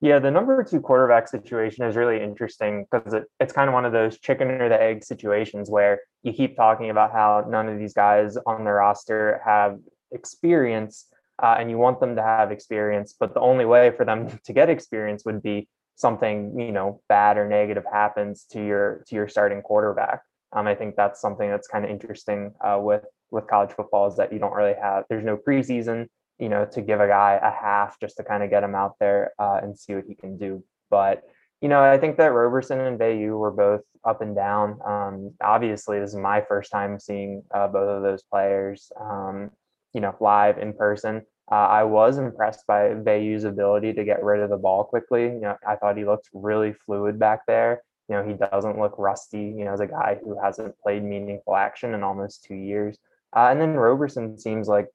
Yeah, 0.00 0.20
the 0.20 0.30
number 0.30 0.62
two 0.62 0.80
quarterback 0.80 1.26
situation 1.26 1.84
is 1.84 1.96
really 1.96 2.22
interesting 2.22 2.86
because 2.90 3.14
it, 3.14 3.24
it's 3.40 3.52
kind 3.52 3.68
of 3.68 3.74
one 3.74 3.84
of 3.84 3.92
those 3.92 4.18
chicken 4.20 4.48
or 4.48 4.68
the 4.68 4.80
egg 4.80 5.02
situations 5.02 5.68
where 5.68 6.00
you 6.22 6.32
keep 6.32 6.56
talking 6.56 6.90
about 6.90 7.10
how 7.10 7.44
none 7.48 7.68
of 7.68 7.80
these 7.80 7.94
guys 7.94 8.36
on 8.46 8.64
the 8.64 8.70
roster 8.70 9.40
have 9.44 9.78
experience 10.12 11.06
uh, 11.42 11.56
and 11.58 11.68
you 11.68 11.78
want 11.78 11.98
them 11.98 12.14
to 12.16 12.22
have 12.22 12.52
experience, 12.52 13.14
but 13.18 13.34
the 13.34 13.40
only 13.40 13.64
way 13.64 13.90
for 13.90 14.04
them 14.04 14.38
to 14.44 14.52
get 14.52 14.70
experience 14.70 15.24
would 15.24 15.42
be 15.42 15.68
something 15.96 16.56
you 16.58 16.70
know 16.70 17.00
bad 17.08 17.36
or 17.36 17.48
negative 17.48 17.84
happens 17.90 18.44
to 18.52 18.64
your 18.64 19.04
to 19.08 19.16
your 19.16 19.28
starting 19.28 19.62
quarterback. 19.62 20.22
Um, 20.52 20.66
I 20.66 20.74
think 20.74 20.94
that's 20.94 21.20
something 21.20 21.50
that's 21.50 21.66
kind 21.66 21.84
of 21.84 21.90
interesting 21.90 22.54
uh, 22.60 22.78
with 22.80 23.04
with 23.30 23.46
college 23.48 23.72
football 23.72 24.06
is 24.06 24.16
that 24.16 24.32
you 24.32 24.38
don't 24.38 24.54
really 24.54 24.76
have 24.80 25.04
there's 25.08 25.24
no 25.24 25.36
preseason 25.36 26.06
you 26.38 26.48
know, 26.48 26.64
to 26.66 26.82
give 26.82 27.00
a 27.00 27.08
guy 27.08 27.38
a 27.42 27.50
half 27.50 27.98
just 28.00 28.16
to 28.16 28.24
kind 28.24 28.42
of 28.42 28.50
get 28.50 28.62
him 28.62 28.74
out 28.74 28.94
there 29.00 29.32
uh, 29.38 29.60
and 29.62 29.78
see 29.78 29.94
what 29.94 30.04
he 30.06 30.14
can 30.14 30.38
do. 30.38 30.62
But 30.90 31.22
you 31.60 31.68
know, 31.68 31.82
I 31.82 31.98
think 31.98 32.16
that 32.18 32.32
Roberson 32.32 32.80
and 32.80 32.98
Veilleux 32.98 33.36
were 33.36 33.50
both 33.50 33.82
up 34.04 34.20
and 34.22 34.34
down. 34.34 34.78
Um, 34.86 35.34
obviously, 35.42 35.98
this 35.98 36.10
is 36.10 36.16
my 36.16 36.40
first 36.40 36.70
time 36.70 37.00
seeing 37.00 37.42
uh, 37.52 37.66
both 37.66 37.88
of 37.88 38.02
those 38.02 38.22
players, 38.22 38.92
um, 39.00 39.50
you 39.92 40.00
know, 40.00 40.14
live 40.20 40.58
in 40.58 40.72
person. 40.72 41.22
Uh, 41.50 41.54
I 41.54 41.82
was 41.82 42.18
impressed 42.18 42.66
by 42.66 42.90
Veilleux's 42.90 43.44
ability 43.44 43.94
to 43.94 44.04
get 44.04 44.22
rid 44.22 44.40
of 44.40 44.50
the 44.50 44.56
ball 44.56 44.84
quickly. 44.84 45.24
You 45.24 45.40
know, 45.40 45.56
I 45.66 45.76
thought 45.76 45.96
he 45.96 46.04
looked 46.04 46.28
really 46.32 46.74
fluid 46.86 47.18
back 47.18 47.40
there. 47.46 47.82
You 48.08 48.16
know, 48.16 48.24
he 48.24 48.34
doesn't 48.34 48.78
look 48.78 48.94
rusty. 48.96 49.52
You 49.56 49.64
know, 49.64 49.72
as 49.72 49.80
a 49.80 49.86
guy 49.86 50.18
who 50.22 50.38
hasn't 50.40 50.78
played 50.78 51.02
meaningful 51.02 51.56
action 51.56 51.94
in 51.94 52.04
almost 52.04 52.44
two 52.44 52.54
years. 52.54 52.98
Uh, 53.34 53.48
and 53.50 53.60
then 53.60 53.74
Roberson 53.74 54.38
seems 54.38 54.68
like 54.68 54.86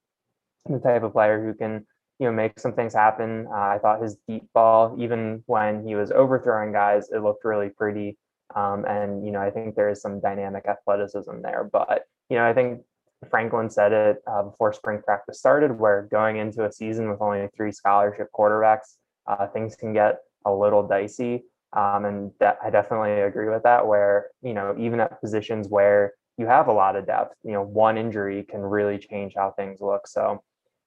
the 0.68 0.80
type 0.80 1.04
of 1.04 1.14
player 1.14 1.44
who 1.44 1.54
can 1.54 1.86
you 2.20 2.28
know 2.28 2.32
make 2.32 2.60
some 2.60 2.74
things 2.74 2.94
happen. 2.94 3.48
Uh, 3.50 3.56
I 3.56 3.80
thought 3.82 4.02
his 4.02 4.18
deep 4.28 4.44
ball, 4.54 4.96
even 5.00 5.44
when 5.46 5.86
he 5.86 5.96
was 5.96 6.12
overthrowing 6.12 6.72
guys, 6.72 7.10
it 7.10 7.20
looked 7.20 7.46
really 7.46 7.70
pretty. 7.70 8.18
Um, 8.56 8.86
and 8.86 9.26
you 9.26 9.32
know, 9.32 9.42
I 9.42 9.50
think 9.50 9.76
there 9.76 9.90
is 9.90 10.02
some 10.02 10.20
dynamic 10.20 10.66
athleticism 10.68 11.42
there. 11.42 11.70
But 11.72 12.04
you 12.30 12.38
know, 12.38 12.46
I 12.46 12.54
think 12.54 12.82
Franklin 13.30 13.70
said 13.70 13.92
it 13.92 14.18
uh, 14.28 14.44
before 14.44 14.74
spring 14.74 15.02
practice 15.04 15.40
started, 15.40 15.78
where 15.78 16.08
going 16.12 16.38
into 16.38 16.66
a 16.66 16.72
season 16.72 17.10
with 17.10 17.22
only 17.22 17.48
three 17.56 17.72
scholarship 17.72 18.28
quarterbacks, 18.38 18.98
uh, 19.28 19.48
things 19.48 19.76
can 19.76 19.94
get 19.94 20.20
a 20.46 20.54
little 20.54 20.88
dicey. 20.88 21.44
Um, 21.76 22.06
and 22.06 22.32
that, 22.40 22.60
I 22.64 22.70
definitely 22.70 23.22
agree 23.22 23.50
with 23.50 23.64
that. 23.64 23.88
Where 23.88 24.28
you 24.42 24.54
know, 24.54 24.76
even 24.78 25.00
at 25.00 25.20
positions 25.20 25.68
where 25.68 26.14
you 26.38 26.46
have 26.46 26.68
a 26.68 26.74
lot 26.74 26.96
of 26.96 27.06
depth, 27.06 27.36
you 27.44 27.52
know, 27.52 27.64
one 27.64 27.98
injury 27.98 28.44
can 28.44 28.62
really 28.62 28.98
change 28.98 29.34
how 29.36 29.52
things 29.52 29.82
look. 29.82 30.08
So 30.08 30.44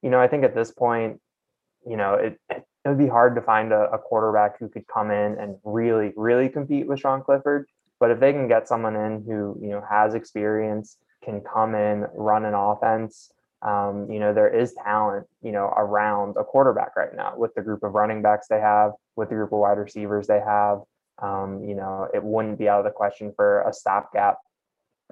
you 0.06 0.10
know, 0.12 0.20
I 0.20 0.28
think 0.28 0.44
at 0.44 0.54
this 0.54 0.70
point, 0.70 1.20
you 1.84 1.96
know, 1.96 2.14
it, 2.14 2.38
it, 2.48 2.64
would 2.84 2.96
be 2.96 3.08
hard 3.08 3.34
to 3.34 3.42
find 3.42 3.72
a, 3.72 3.90
a, 3.90 3.98
quarterback 3.98 4.56
who 4.56 4.68
could 4.68 4.86
come 4.86 5.10
in 5.10 5.36
and 5.36 5.56
really, 5.64 6.12
really 6.14 6.48
compete 6.48 6.86
with 6.86 7.00
Sean 7.00 7.24
Clifford. 7.24 7.66
But 7.98 8.12
if 8.12 8.20
they 8.20 8.32
can 8.32 8.46
get 8.46 8.68
someone 8.68 8.94
in 8.94 9.24
who, 9.24 9.58
you 9.60 9.70
know, 9.70 9.82
has 9.90 10.14
experience, 10.14 10.96
can 11.24 11.40
come 11.40 11.74
in, 11.74 12.06
run 12.14 12.44
an 12.44 12.54
offense, 12.54 13.32
um, 13.62 14.08
you 14.08 14.20
know, 14.20 14.32
there 14.32 14.48
is 14.48 14.74
talent, 14.74 15.26
you 15.42 15.50
know, 15.50 15.74
around 15.76 16.36
a 16.38 16.44
quarterback 16.44 16.94
right 16.94 17.12
now 17.12 17.34
with 17.36 17.52
the 17.56 17.62
group 17.62 17.82
of 17.82 17.94
running 17.94 18.22
backs 18.22 18.46
they 18.46 18.60
have, 18.60 18.92
with 19.16 19.30
the 19.30 19.34
group 19.34 19.52
of 19.52 19.58
wide 19.58 19.76
receivers 19.76 20.28
they 20.28 20.38
have. 20.38 20.82
Um, 21.20 21.64
you 21.64 21.74
know, 21.74 22.06
it 22.14 22.22
wouldn't 22.22 22.60
be 22.60 22.68
out 22.68 22.78
of 22.78 22.84
the 22.84 22.92
question 22.92 23.32
for 23.34 23.62
a 23.62 23.72
stopgap 23.72 24.36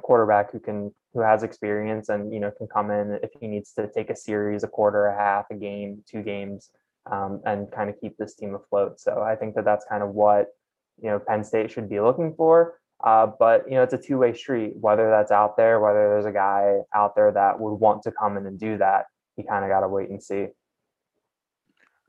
quarterback 0.03 0.53
who 0.53 0.61
can 0.61 0.95
who 1.15 1.21
has 1.21 1.43
experience 1.43 2.09
and 2.09 2.33
you 2.33 2.41
know 2.41 2.51
can 2.51 2.67
come 2.67 2.91
in 2.91 3.19
if 3.23 3.31
he 3.41 3.47
needs 3.47 3.73
to 3.73 3.89
take 3.89 4.11
a 4.11 4.17
series, 4.17 4.65
a 4.65 4.69
quarter, 4.69 5.07
a 5.07 5.17
half, 5.17 5.47
a 5.51 5.55
game, 5.55 6.03
two 6.11 6.23
games, 6.23 6.71
um, 7.11 7.41
and 7.47 7.71
kind 7.71 7.89
of 7.89 7.99
keep 8.01 8.17
this 8.17 8.35
team 8.35 8.55
afloat. 8.55 9.01
So 9.01 9.23
I 9.23 9.37
think 9.37 9.55
that 9.55 9.65
that's 9.65 9.87
kind 9.89 10.03
of 10.03 10.11
what 10.11 10.49
you 11.01 11.09
know 11.09 11.19
Penn 11.19 11.45
State 11.45 11.71
should 11.71 11.89
be 11.89 12.01
looking 12.01 12.35
for. 12.35 12.75
Uh, 13.03 13.27
but 13.39 13.65
you 13.69 13.75
know 13.75 13.83
it's 13.83 13.95
a 13.95 13.99
two 13.99 14.19
way 14.19 14.35
street. 14.35 14.75
Whether 14.81 15.09
that's 15.09 15.31
out 15.31 15.57
there, 15.57 15.81
whether 15.81 16.09
there's 16.09 16.27
a 16.27 16.33
guy 16.33 16.79
out 16.95 17.15
there 17.15 17.31
that 17.33 17.61
would 17.61 17.75
want 17.75 18.03
to 18.03 18.13
come 18.13 18.37
in 18.37 18.47
and 18.47 18.59
do 18.59 18.77
that, 18.79 19.07
you 19.37 19.45
kind 19.45 19.65
of 19.65 19.71
got 19.71 19.81
to 19.81 19.89
wait 19.89 20.11
and 20.11 20.23
see. 20.23 20.49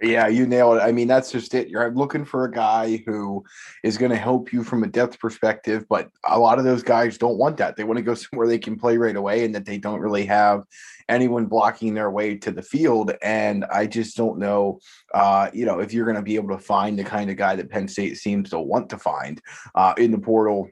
Yeah, 0.01 0.27
you 0.27 0.45
nailed 0.45 0.77
it. 0.77 0.81
I 0.81 0.91
mean, 0.91 1.07
that's 1.07 1.31
just 1.31 1.53
it. 1.53 1.69
You're 1.69 1.89
looking 1.91 2.25
for 2.25 2.43
a 2.43 2.51
guy 2.51 3.01
who 3.05 3.45
is 3.81 3.97
going 3.97 4.11
to 4.11 4.17
help 4.17 4.51
you 4.51 4.61
from 4.61 4.83
a 4.83 4.87
depth 4.87 5.17
perspective, 5.19 5.85
but 5.89 6.09
a 6.27 6.37
lot 6.37 6.59
of 6.59 6.65
those 6.65 6.83
guys 6.83 7.17
don't 7.17 7.37
want 7.37 7.55
that. 7.57 7.77
They 7.77 7.85
want 7.85 7.97
to 7.97 8.03
go 8.03 8.13
somewhere 8.15 8.47
they 8.47 8.59
can 8.59 8.77
play 8.77 8.97
right 8.97 9.15
away 9.15 9.45
and 9.45 9.55
that 9.55 9.65
they 9.65 9.77
don't 9.77 10.01
really 10.01 10.25
have 10.25 10.63
anyone 11.07 11.45
blocking 11.45 11.93
their 11.93 12.11
way 12.11 12.35
to 12.35 12.51
the 12.51 12.61
field. 12.61 13.13
And 13.21 13.63
I 13.71 13.85
just 13.85 14.17
don't 14.17 14.37
know, 14.37 14.79
uh, 15.13 15.49
you 15.53 15.65
know, 15.65 15.79
if 15.79 15.93
you're 15.93 16.05
going 16.05 16.17
to 16.17 16.21
be 16.21 16.35
able 16.35 16.57
to 16.57 16.63
find 16.63 16.99
the 16.99 17.03
kind 17.05 17.29
of 17.29 17.37
guy 17.37 17.55
that 17.55 17.69
Penn 17.69 17.87
State 17.87 18.17
seems 18.17 18.49
to 18.49 18.59
want 18.59 18.89
to 18.89 18.97
find 18.97 19.41
uh, 19.75 19.93
in 19.97 20.11
the 20.11 20.17
portal 20.17 20.69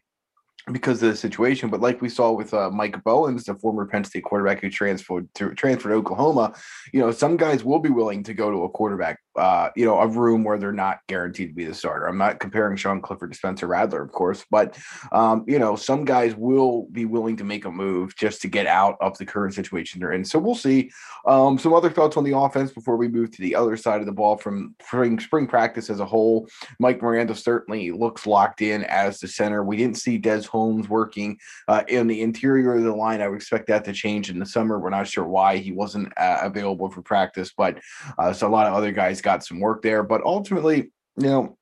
because 0.72 1.02
of 1.04 1.10
the 1.10 1.16
situation. 1.16 1.70
But 1.70 1.82
like 1.82 2.02
we 2.02 2.10
saw 2.10 2.32
with 2.32 2.54
uh, 2.54 2.70
Micah 2.70 3.02
Bowens, 3.04 3.46
the 3.46 3.56
former 3.56 3.86
Penn 3.86 4.04
State 4.04 4.24
quarterback 4.24 4.62
who 4.62 4.70
transferred 4.70 5.28
to 5.36 5.54
transferred 5.56 5.90
to 5.90 5.96
Oklahoma, 5.96 6.54
you 6.94 7.00
know, 7.00 7.12
some 7.12 7.38
guys 7.38 7.64
will 7.64 7.80
be 7.80 7.90
willing 7.90 8.24
to 8.24 8.34
go 8.34 8.52
to 8.52 8.64
a 8.64 8.70
quarterback 8.70 9.20
uh, 9.36 9.70
you 9.76 9.86
know, 9.86 10.00
a 10.00 10.08
room 10.08 10.44
where 10.44 10.58
they're 10.58 10.72
not 10.72 11.00
guaranteed 11.08 11.50
to 11.50 11.56
be 11.56 11.66
the 11.66 11.74
starter. 11.74 12.08
I'm 12.08 12.18
not 12.18 12.40
comparing 12.40 12.78
Sean 12.78 13.02
Clifford 13.02 13.32
to 13.32 13.38
Spencer 13.38 13.68
Rattler, 13.68 14.02
of 14.02 14.12
course, 14.12 14.46
but 14.52 14.78
um, 15.12 15.44
you 15.48 15.60
know, 15.60 15.76
some 15.76 16.06
guys 16.06 16.36
will 16.36 16.88
be 16.92 17.06
willing 17.06 17.38
to 17.38 17.44
make 17.44 17.66
a 17.66 17.72
move 17.72 18.16
just 18.16 18.42
to 18.42 18.48
get 18.48 18.68
out 18.68 18.98
of 19.02 19.18
the 19.18 19.26
current 19.26 19.54
situation 19.54 20.00
they're 20.00 20.14
in. 20.14 20.26
So 20.26 20.40
we'll 20.40 20.56
see. 20.56 20.92
Um, 21.26 21.58
some 21.58 21.74
other 21.74 21.90
thoughts 21.90 22.18
on 22.18 22.24
the 22.24 22.38
offense 22.38 22.72
before 22.72 22.98
we 22.98 23.08
move 23.08 23.32
to 23.32 23.42
the 23.42 23.56
other 23.56 23.78
side 23.78 24.02
of 24.02 24.06
the 24.06 24.12
ball 24.12 24.38
from 24.38 24.76
spring 24.82 25.20
spring 25.20 25.48
practice 25.48 25.90
as 25.90 26.00
a 26.00 26.06
whole. 26.06 26.48
Mike 26.80 27.02
Miranda 27.02 27.36
certainly 27.36 27.92
looks 27.92 28.28
locked 28.28 28.62
in 28.62 28.84
as 28.84 29.20
the 29.20 29.28
center. 29.28 29.64
We 29.64 29.78
didn't 29.78 29.98
see 29.98 30.18
Des 30.18 30.44
Holmes 30.44 30.90
working 30.90 31.38
uh, 31.68 31.84
in 31.88 32.08
the 32.08 32.22
interior 32.22 32.76
of 32.76 32.84
the 32.84 32.94
line. 32.94 33.22
I 33.22 33.28
would 33.28 33.36
expect 33.36 33.68
that 33.68 33.86
to 33.86 33.94
change 33.94 34.30
in 34.30 34.40
the 34.40 34.46
summer. 34.46 34.80
We're 34.80 34.90
not 34.90 35.08
sure 35.08 35.26
why 35.26 35.58
he 35.58 35.72
wasn't 35.72 36.14
uh, 36.18 36.40
available 36.42 36.90
for 36.90 37.02
practice, 37.02 37.52
but 37.56 37.80
uh, 38.18 38.34
so 38.34 38.48
a 38.48 38.50
lot 38.50 38.68
of 38.68 38.74
other 38.74 38.92
guys 38.92 39.22
got 39.24 39.44
some 39.44 39.60
work 39.60 39.82
there. 39.82 40.04
But 40.04 40.22
ultimately, 40.24 40.92
you 41.18 41.28
know, 41.28 41.58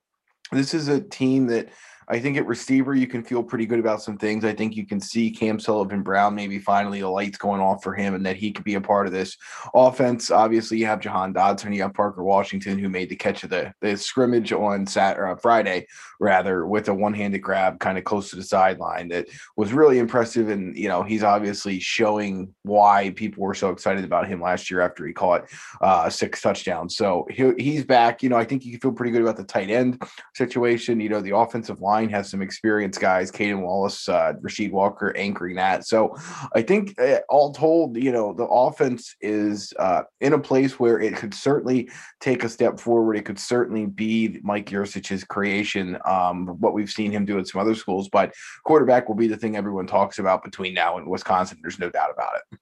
this 0.51 0.73
is 0.73 0.89
a 0.89 0.99
team 0.99 1.47
that 1.47 1.69
I 2.11 2.19
think 2.19 2.35
at 2.35 2.45
receiver, 2.45 2.93
you 2.93 3.07
can 3.07 3.23
feel 3.23 3.41
pretty 3.41 3.65
good 3.65 3.79
about 3.79 4.01
some 4.01 4.17
things. 4.17 4.43
I 4.43 4.53
think 4.53 4.75
you 4.75 4.85
can 4.85 4.99
see 4.99 5.31
Cam 5.31 5.57
Sullivan 5.61 6.01
Brown, 6.01 6.35
maybe 6.35 6.59
finally 6.59 6.99
the 6.99 7.07
lights 7.07 7.37
going 7.37 7.61
off 7.61 7.81
for 7.81 7.93
him 7.93 8.13
and 8.15 8.25
that 8.25 8.35
he 8.35 8.51
could 8.51 8.65
be 8.65 8.73
a 8.73 8.81
part 8.81 9.07
of 9.07 9.13
this 9.13 9.37
offense. 9.73 10.29
Obviously, 10.29 10.77
you 10.77 10.87
have 10.87 10.99
Jahan 10.99 11.33
Dotson, 11.33 11.73
you 11.73 11.83
have 11.83 11.93
Parker 11.93 12.21
Washington, 12.21 12.77
who 12.77 12.89
made 12.89 13.07
the 13.07 13.15
catch 13.15 13.45
of 13.45 13.49
the, 13.49 13.73
the 13.79 13.95
scrimmage 13.95 14.51
on 14.51 14.85
Saturday, 14.85 15.31
uh, 15.31 15.35
Friday, 15.37 15.87
rather, 16.19 16.67
with 16.67 16.89
a 16.89 16.93
one 16.93 17.13
handed 17.13 17.39
grab 17.39 17.79
kind 17.79 17.97
of 17.97 18.03
close 18.03 18.29
to 18.31 18.35
the 18.35 18.43
sideline 18.43 19.07
that 19.07 19.29
was 19.55 19.71
really 19.71 19.97
impressive. 19.97 20.49
And, 20.49 20.77
you 20.77 20.89
know, 20.89 21.03
he's 21.03 21.23
obviously 21.23 21.79
showing 21.79 22.53
why 22.63 23.11
people 23.11 23.41
were 23.41 23.53
so 23.53 23.69
excited 23.69 24.03
about 24.03 24.27
him 24.27 24.41
last 24.41 24.69
year 24.69 24.81
after 24.81 25.07
he 25.07 25.13
caught 25.13 25.45
uh, 25.79 26.09
six 26.09 26.41
touchdowns. 26.41 26.97
So 26.97 27.25
he, 27.29 27.53
he's 27.57 27.85
back. 27.85 28.21
You 28.21 28.27
know, 28.27 28.37
I 28.37 28.43
think 28.43 28.65
you 28.65 28.71
can 28.71 28.81
feel 28.81 28.91
pretty 28.91 29.13
good 29.13 29.21
about 29.21 29.37
the 29.37 29.45
tight 29.45 29.69
end 29.69 30.03
situation. 30.35 30.99
You 30.99 31.07
know, 31.07 31.21
the 31.21 31.37
offensive 31.37 31.79
line 31.79 32.00
has 32.09 32.29
some 32.29 32.41
experienced 32.41 32.99
guys, 32.99 33.31
Caedan 33.31 33.61
Wallace, 33.61 34.09
uh, 34.09 34.33
Rasheed 34.41 34.71
Walker 34.71 35.15
anchoring 35.15 35.55
that. 35.55 35.85
So 35.85 36.15
I 36.55 36.61
think 36.61 36.99
uh, 36.99 37.19
all 37.29 37.53
told, 37.53 37.97
you 37.97 38.11
know, 38.11 38.33
the 38.33 38.45
offense 38.45 39.15
is 39.21 39.73
uh, 39.79 40.03
in 40.19 40.33
a 40.33 40.39
place 40.39 40.79
where 40.79 40.99
it 40.99 41.15
could 41.15 41.33
certainly 41.33 41.89
take 42.19 42.43
a 42.43 42.49
step 42.49 42.79
forward. 42.79 43.17
It 43.17 43.25
could 43.25 43.39
certainly 43.39 43.85
be 43.85 44.39
Mike 44.43 44.69
Yurcich's 44.71 45.23
creation, 45.23 45.97
um, 46.05 46.47
what 46.59 46.73
we've 46.73 46.89
seen 46.89 47.11
him 47.11 47.25
do 47.25 47.39
at 47.39 47.47
some 47.47 47.61
other 47.61 47.75
schools. 47.75 48.09
But 48.09 48.33
quarterback 48.63 49.07
will 49.07 49.15
be 49.15 49.27
the 49.27 49.37
thing 49.37 49.55
everyone 49.55 49.87
talks 49.87 50.19
about 50.19 50.43
between 50.43 50.73
now 50.73 50.97
and 50.97 51.07
Wisconsin. 51.07 51.59
There's 51.61 51.79
no 51.79 51.89
doubt 51.89 52.11
about 52.13 52.33
it. 52.35 52.59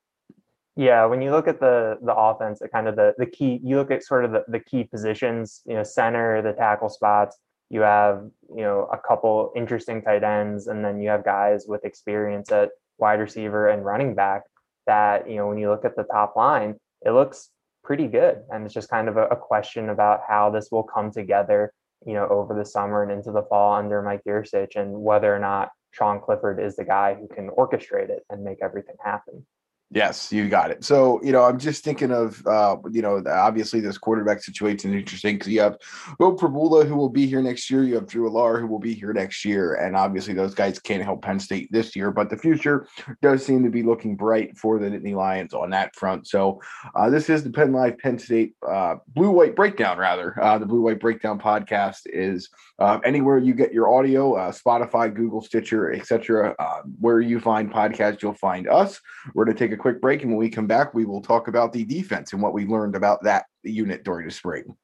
Yeah, 0.75 1.05
when 1.07 1.21
you 1.21 1.31
look 1.31 1.49
at 1.49 1.59
the 1.59 1.97
the 2.01 2.15
offense, 2.15 2.61
kind 2.71 2.87
of 2.87 2.95
the 2.95 3.13
the 3.17 3.25
key, 3.25 3.59
you 3.61 3.75
look 3.75 3.91
at 3.91 4.01
sort 4.01 4.23
of 4.23 4.31
the, 4.31 4.45
the 4.47 4.61
key 4.61 4.85
positions, 4.85 5.61
you 5.65 5.73
know, 5.73 5.83
center, 5.83 6.41
the 6.41 6.53
tackle 6.53 6.87
spots. 6.87 7.37
You 7.69 7.81
have, 7.81 8.29
you 8.49 8.63
know, 8.63 8.89
a 8.91 8.97
couple 8.97 9.51
interesting 9.55 10.01
tight 10.01 10.23
ends, 10.23 10.67
and 10.67 10.83
then 10.83 10.99
you 10.99 11.09
have 11.09 11.23
guys 11.23 11.65
with 11.67 11.85
experience 11.85 12.51
at 12.51 12.69
wide 12.97 13.19
receiver 13.19 13.69
and 13.69 13.85
running 13.85 14.15
back. 14.15 14.43
That 14.87 15.29
you 15.29 15.35
know, 15.35 15.47
when 15.47 15.59
you 15.59 15.69
look 15.69 15.85
at 15.85 15.95
the 15.95 16.03
top 16.03 16.35
line, 16.35 16.75
it 17.05 17.11
looks 17.11 17.49
pretty 17.83 18.07
good, 18.07 18.41
and 18.49 18.65
it's 18.65 18.73
just 18.73 18.89
kind 18.89 19.07
of 19.07 19.17
a, 19.17 19.27
a 19.27 19.35
question 19.35 19.89
about 19.89 20.21
how 20.27 20.49
this 20.49 20.69
will 20.71 20.83
come 20.83 21.11
together, 21.11 21.71
you 22.05 22.13
know, 22.13 22.27
over 22.27 22.55
the 22.55 22.65
summer 22.65 23.03
and 23.03 23.11
into 23.11 23.31
the 23.31 23.43
fall 23.43 23.75
under 23.75 24.01
Mike 24.01 24.21
Yurcich, 24.27 24.75
and 24.75 25.01
whether 25.01 25.33
or 25.33 25.39
not 25.39 25.69
Sean 25.91 26.19
Clifford 26.19 26.59
is 26.59 26.75
the 26.75 26.83
guy 26.83 27.13
who 27.15 27.27
can 27.27 27.49
orchestrate 27.49 28.09
it 28.09 28.23
and 28.29 28.43
make 28.43 28.59
everything 28.61 28.95
happen. 29.03 29.45
Yes, 29.91 30.31
you 30.31 30.47
got 30.49 30.69
it. 30.69 30.85
So, 30.85 31.19
you 31.23 31.31
know, 31.31 31.43
I'm 31.43 31.57
just 31.57 31.83
thinking 31.83 32.11
of, 32.11 32.45
uh, 32.45 32.77
you 32.91 33.01
know, 33.01 33.23
obviously 33.27 33.79
this 33.79 33.97
quarterback 33.97 34.43
situation 34.43 34.91
is 34.91 34.97
interesting 34.97 35.35
because 35.35 35.51
you 35.51 35.61
have 35.61 35.79
Will 36.19 36.37
Pribula, 36.37 36.87
who 36.87 36.95
will 36.95 37.09
be 37.09 37.25
here 37.25 37.41
next 37.41 37.71
year. 37.71 37.83
You 37.83 37.95
have 37.95 38.05
Drew 38.05 38.29
Allar, 38.29 38.59
who 38.59 38.67
will 38.67 38.79
be 38.79 38.93
here 38.93 39.13
next 39.13 39.43
year. 39.43 39.75
And 39.75 39.95
obviously 39.95 40.35
those 40.35 40.53
guys 40.53 40.77
can't 40.77 41.01
help 41.01 41.23
Penn 41.23 41.39
State 41.39 41.71
this 41.71 41.95
year, 41.95 42.11
but 42.11 42.29
the 42.29 42.37
future 42.37 42.87
does 43.23 43.43
seem 43.43 43.63
to 43.63 43.71
be 43.71 43.81
looking 43.81 44.15
bright 44.15 44.55
for 44.55 44.77
the 44.77 44.85
Nittany 44.85 45.15
Lions 45.15 45.55
on 45.55 45.71
that 45.71 45.95
front. 45.95 46.27
So 46.27 46.61
uh, 46.93 47.09
this 47.09 47.27
is 47.27 47.43
the 47.43 47.49
Penn 47.49 47.71
Live 47.71 47.97
Penn 47.97 48.19
State 48.19 48.53
uh, 48.67 48.97
Blue 49.07 49.31
White 49.31 49.55
Breakdown, 49.55 49.97
rather. 49.97 50.39
Uh, 50.39 50.59
the 50.59 50.67
Blue 50.67 50.81
White 50.81 50.99
Breakdown 50.99 51.39
podcast 51.39 52.01
is 52.05 52.47
uh, 52.77 52.99
anywhere 53.03 53.39
you 53.39 53.55
get 53.55 53.73
your 53.73 53.91
audio, 53.91 54.35
uh, 54.35 54.51
Spotify, 54.51 55.11
Google, 55.11 55.41
Stitcher, 55.41 55.91
etc. 55.91 56.55
where 56.99 57.21
you 57.21 57.39
find 57.39 57.73
podcasts, 57.73 58.21
you'll 58.21 58.35
find 58.35 58.67
us. 58.67 59.01
We're 59.33 59.45
to 59.45 59.55
take 59.55 59.71
a 59.71 59.78
quick 59.79 59.99
break. 60.01 60.21
And 60.21 60.31
when 60.31 60.37
we 60.37 60.49
come 60.49 60.67
back, 60.67 60.93
we 60.93 61.05
will 61.05 61.21
talk 61.21 61.47
about 61.47 61.73
the 61.73 61.85
defense 61.85 62.33
and 62.33 62.41
what 62.41 62.53
we 62.53 62.65
learned 62.65 62.95
about 62.95 63.23
that 63.23 63.45
unit 63.63 64.03
during 64.03 64.27
the 64.27 64.31
spring. 64.31 64.75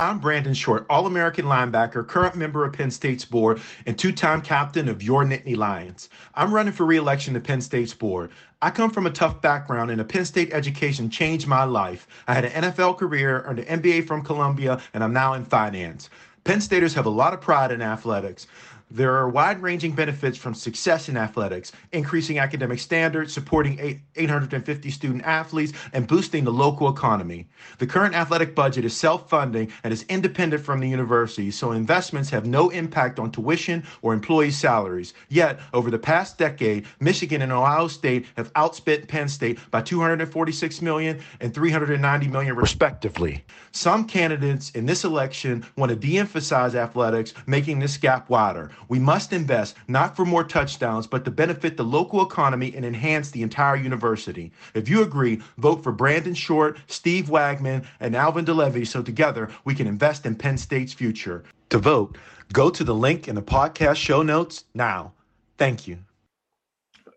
I'm 0.00 0.18
Brandon 0.18 0.54
Short, 0.54 0.86
All 0.88 1.06
American 1.06 1.44
linebacker, 1.44 2.08
current 2.08 2.34
member 2.34 2.64
of 2.64 2.72
Penn 2.72 2.90
State's 2.90 3.26
board, 3.26 3.60
and 3.84 3.98
two 3.98 4.12
time 4.12 4.40
captain 4.40 4.88
of 4.88 5.02
your 5.02 5.26
Nittany 5.26 5.54
Lions. 5.54 6.08
I'm 6.34 6.54
running 6.54 6.72
for 6.72 6.86
re 6.86 6.96
election 6.96 7.34
to 7.34 7.40
Penn 7.40 7.60
State's 7.60 7.92
board. 7.92 8.30
I 8.62 8.70
come 8.70 8.90
from 8.90 9.06
a 9.06 9.10
tough 9.10 9.42
background, 9.42 9.90
and 9.90 10.00
a 10.00 10.04
Penn 10.04 10.24
State 10.24 10.54
education 10.54 11.10
changed 11.10 11.46
my 11.46 11.64
life. 11.64 12.08
I 12.26 12.32
had 12.32 12.46
an 12.46 12.64
NFL 12.64 12.96
career, 12.96 13.42
earned 13.46 13.58
an 13.58 13.82
MBA 13.82 14.06
from 14.06 14.24
Columbia, 14.24 14.80
and 14.94 15.04
I'm 15.04 15.12
now 15.12 15.34
in 15.34 15.44
finance. 15.44 16.08
Penn 16.44 16.62
Staters 16.62 16.94
have 16.94 17.04
a 17.04 17.10
lot 17.10 17.34
of 17.34 17.42
pride 17.42 17.70
in 17.70 17.82
athletics. 17.82 18.46
There 18.92 19.14
are 19.14 19.28
wide 19.28 19.62
ranging 19.62 19.92
benefits 19.92 20.36
from 20.36 20.52
success 20.52 21.08
in 21.08 21.16
athletics, 21.16 21.70
increasing 21.92 22.40
academic 22.40 22.80
standards, 22.80 23.32
supporting 23.32 24.00
850 24.16 24.90
student 24.90 25.22
athletes, 25.24 25.72
and 25.92 26.08
boosting 26.08 26.42
the 26.42 26.52
local 26.52 26.88
economy. 26.88 27.46
The 27.78 27.86
current 27.86 28.16
athletic 28.16 28.56
budget 28.56 28.84
is 28.84 28.96
self 28.96 29.30
funding 29.30 29.70
and 29.84 29.92
is 29.92 30.04
independent 30.08 30.64
from 30.64 30.80
the 30.80 30.88
university, 30.88 31.52
so 31.52 31.70
investments 31.70 32.30
have 32.30 32.46
no 32.46 32.70
impact 32.70 33.20
on 33.20 33.30
tuition 33.30 33.84
or 34.02 34.12
employee 34.12 34.50
salaries. 34.50 35.14
Yet, 35.28 35.60
over 35.72 35.88
the 35.92 35.98
past 35.98 36.36
decade, 36.36 36.86
Michigan 36.98 37.42
and 37.42 37.52
Ohio 37.52 37.86
State 37.86 38.26
have 38.36 38.52
outspent 38.54 39.06
Penn 39.06 39.28
State 39.28 39.60
by 39.70 39.82
246 39.82 40.82
million 40.82 41.20
and 41.40 41.54
390 41.54 42.26
million, 42.26 42.56
respectively. 42.56 43.44
Some 43.70 44.04
candidates 44.04 44.70
in 44.70 44.84
this 44.84 45.04
election 45.04 45.64
want 45.76 45.90
to 45.90 45.96
de 45.96 46.18
emphasize 46.18 46.74
athletics, 46.74 47.34
making 47.46 47.78
this 47.78 47.96
gap 47.96 48.28
wider. 48.28 48.72
We 48.88 48.98
must 48.98 49.32
invest 49.32 49.76
not 49.88 50.16
for 50.16 50.24
more 50.24 50.44
touchdowns, 50.44 51.06
but 51.06 51.24
to 51.24 51.30
benefit 51.30 51.76
the 51.76 51.84
local 51.84 52.22
economy 52.22 52.74
and 52.74 52.84
enhance 52.84 53.30
the 53.30 53.42
entire 53.42 53.76
university. 53.76 54.52
If 54.74 54.88
you 54.88 55.02
agree, 55.02 55.40
vote 55.58 55.82
for 55.82 55.92
Brandon 55.92 56.34
Short, 56.34 56.78
Steve 56.86 57.28
Wagman, 57.28 57.84
and 58.00 58.16
Alvin 58.16 58.44
de 58.44 58.52
Levie 58.52 58.84
so 58.84 59.02
together 59.02 59.48
we 59.64 59.74
can 59.74 59.86
invest 59.86 60.26
in 60.26 60.34
Penn 60.34 60.58
State's 60.58 60.92
future. 60.92 61.44
To 61.70 61.78
vote, 61.78 62.18
go 62.52 62.70
to 62.70 62.84
the 62.84 62.94
link 62.94 63.28
in 63.28 63.34
the 63.34 63.42
podcast 63.42 63.96
show 63.96 64.22
notes 64.22 64.64
now. 64.74 65.12
Thank 65.56 65.86
you. 65.86 65.98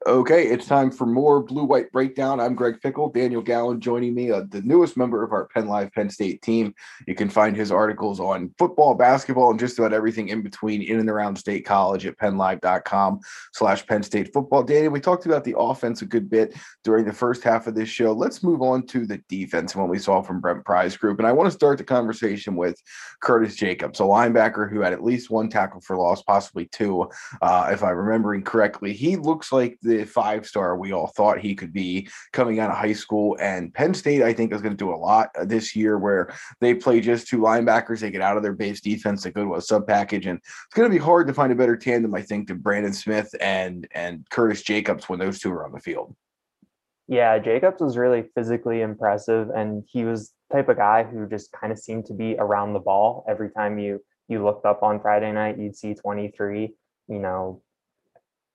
Okay, 0.06 0.48
it's 0.48 0.66
time 0.66 0.92
for 0.92 1.06
more 1.06 1.42
blue 1.42 1.64
white 1.64 1.90
breakdown. 1.94 2.42
I'm 2.42 2.56
Greg 2.56 2.82
Pickle, 2.82 3.10
Daniel 3.10 3.42
Gallen 3.42 3.80
joining 3.80 4.14
me, 4.14 4.32
uh, 4.32 4.42
the 4.50 4.62
newest 4.64 4.98
member 4.98 5.24
of 5.24 5.32
our 5.32 5.46
Penn 5.48 5.68
Live 5.68 5.94
Penn 5.94 6.10
State 6.10 6.42
team. 6.42 6.74
You 7.08 7.16
can 7.16 7.30
find 7.30 7.56
his 7.56 7.72
articles 7.72 8.20
on 8.20 8.54
football, 8.58 8.96
basketball, 8.96 9.52
and 9.52 9.60
just 9.60 9.80
about 9.80 9.94
everything 9.94 10.28
in 10.28 10.42
between 10.42 10.82
in 10.82 11.00
and 11.00 11.10
around 11.10 11.38
State 11.38 11.66
College 11.66 12.06
at 12.06 12.18
pennlive.com 12.18 13.22
slash 13.54 13.88
Penn 13.88 14.04
State 14.04 14.34
football. 14.34 14.62
Daniel, 14.62 14.92
we 14.92 15.00
talked 15.00 15.26
about 15.26 15.46
the 15.46 15.58
offense 15.58 16.02
a 16.02 16.06
good 16.06 16.30
bit 16.30 16.54
during 16.84 17.06
the 17.06 17.14
first 17.14 17.42
half 17.42 17.68
of 17.68 17.76
this 17.76 17.88
show. 17.88 18.12
Let's 18.12 18.44
move 18.44 18.62
on 18.62 18.86
to 18.88 19.06
the 19.06 19.22
defense 19.30 19.74
and 19.74 19.84
what 19.84 19.92
we 19.92 20.00
saw 20.00 20.22
from 20.22 20.42
Brent 20.42 20.66
Pry's 20.66 20.98
group. 20.98 21.20
And 21.20 21.28
I 21.28 21.32
want 21.32 21.48
to 21.48 21.56
start 21.56 21.78
the 21.78 21.86
conversation 21.86 22.58
with 22.58 22.76
Curtis 23.22 23.56
Jacobs, 23.56 24.02
a 24.02 24.04
linebacker 24.04 24.70
who 24.70 24.82
had 24.82 24.92
at 24.92 25.04
least 25.04 25.30
one 25.30 25.48
tackle 25.48 25.80
for 25.80 25.96
loss, 25.96 26.22
possibly 26.24 26.66
two, 26.66 27.10
uh, 27.42 27.70
if 27.72 27.82
I'm 27.82 27.96
remembering 27.96 28.44
correctly. 28.44 28.92
He 28.92 29.16
looks 29.16 29.54
like 29.54 29.78
the 29.82 29.93
the 29.98 30.06
five 30.06 30.46
star 30.46 30.78
we 30.78 30.92
all 30.92 31.08
thought 31.08 31.40
he 31.40 31.56
could 31.56 31.74
be 31.74 32.08
coming 32.32 32.60
out 32.60 32.70
of 32.70 32.78
high 32.78 32.94
school. 32.94 33.38
And 33.40 33.74
Penn 33.74 33.94
State, 33.94 34.22
I 34.22 34.34
think, 34.34 34.54
is 34.54 34.62
going 34.62 34.76
to 34.76 34.78
do 34.78 34.94
a 34.94 34.96
lot 34.96 35.30
this 35.44 35.76
year 35.76 35.98
where 35.98 36.34
they 36.62 36.74
play 36.74 37.02
just 37.02 37.28
two 37.28 37.40
linebackers. 37.40 38.00
They 38.00 38.12
get 38.12 38.22
out 38.22 38.38
of 38.38 38.44
their 38.44 38.54
base 38.54 38.82
defense. 38.82 39.24
They 39.24 39.32
go 39.32 39.46
to 39.46 39.56
a 39.56 39.62
sub 39.62 39.88
package, 39.88 40.26
and 40.26 40.40
it's 40.40 40.76
going 40.76 40.90
to 40.90 40.96
be 40.96 41.04
hard 41.04 41.28
to 41.28 41.34
find 41.34 41.52
a 41.52 41.56
better 41.56 41.78
tandem, 41.78 42.16
I 42.16 42.22
think, 42.22 42.48
than 42.48 42.60
Brandon 42.60 42.94
Smith 42.94 43.34
and 43.40 43.88
and 43.94 44.30
Curtis 44.30 44.62
Jacobs 44.62 45.10
when 45.10 45.20
those 45.20 45.40
two 45.40 45.52
are 45.52 45.66
on 45.66 45.72
the 45.72 45.80
field. 45.80 46.16
Yeah, 47.08 47.38
Jacobs 47.40 47.82
was 47.82 47.98
really 47.98 48.30
physically 48.34 48.82
impressive, 48.82 49.50
and 49.50 49.84
he 49.88 50.06
was 50.06 50.34
type 50.52 50.70
of 50.70 50.78
guy 50.78 51.04
who 51.04 51.28
just 51.28 51.52
kind 51.52 51.74
of 51.74 51.80
seemed 51.80 52.06
to 52.06 52.14
be 52.14 52.36
around 52.38 52.74
the 52.74 52.80
ball 52.80 53.26
every 53.28 53.50
time 53.50 53.80
you 53.80 54.00
you 54.30 54.44
looked 54.44 54.66
up 54.66 54.84
on 54.84 55.02
Friday 55.02 55.32
night. 55.32 55.60
You'd 55.60 55.76
see 55.76 55.94
23, 55.94 56.74
you 57.10 57.20
know, 57.20 57.62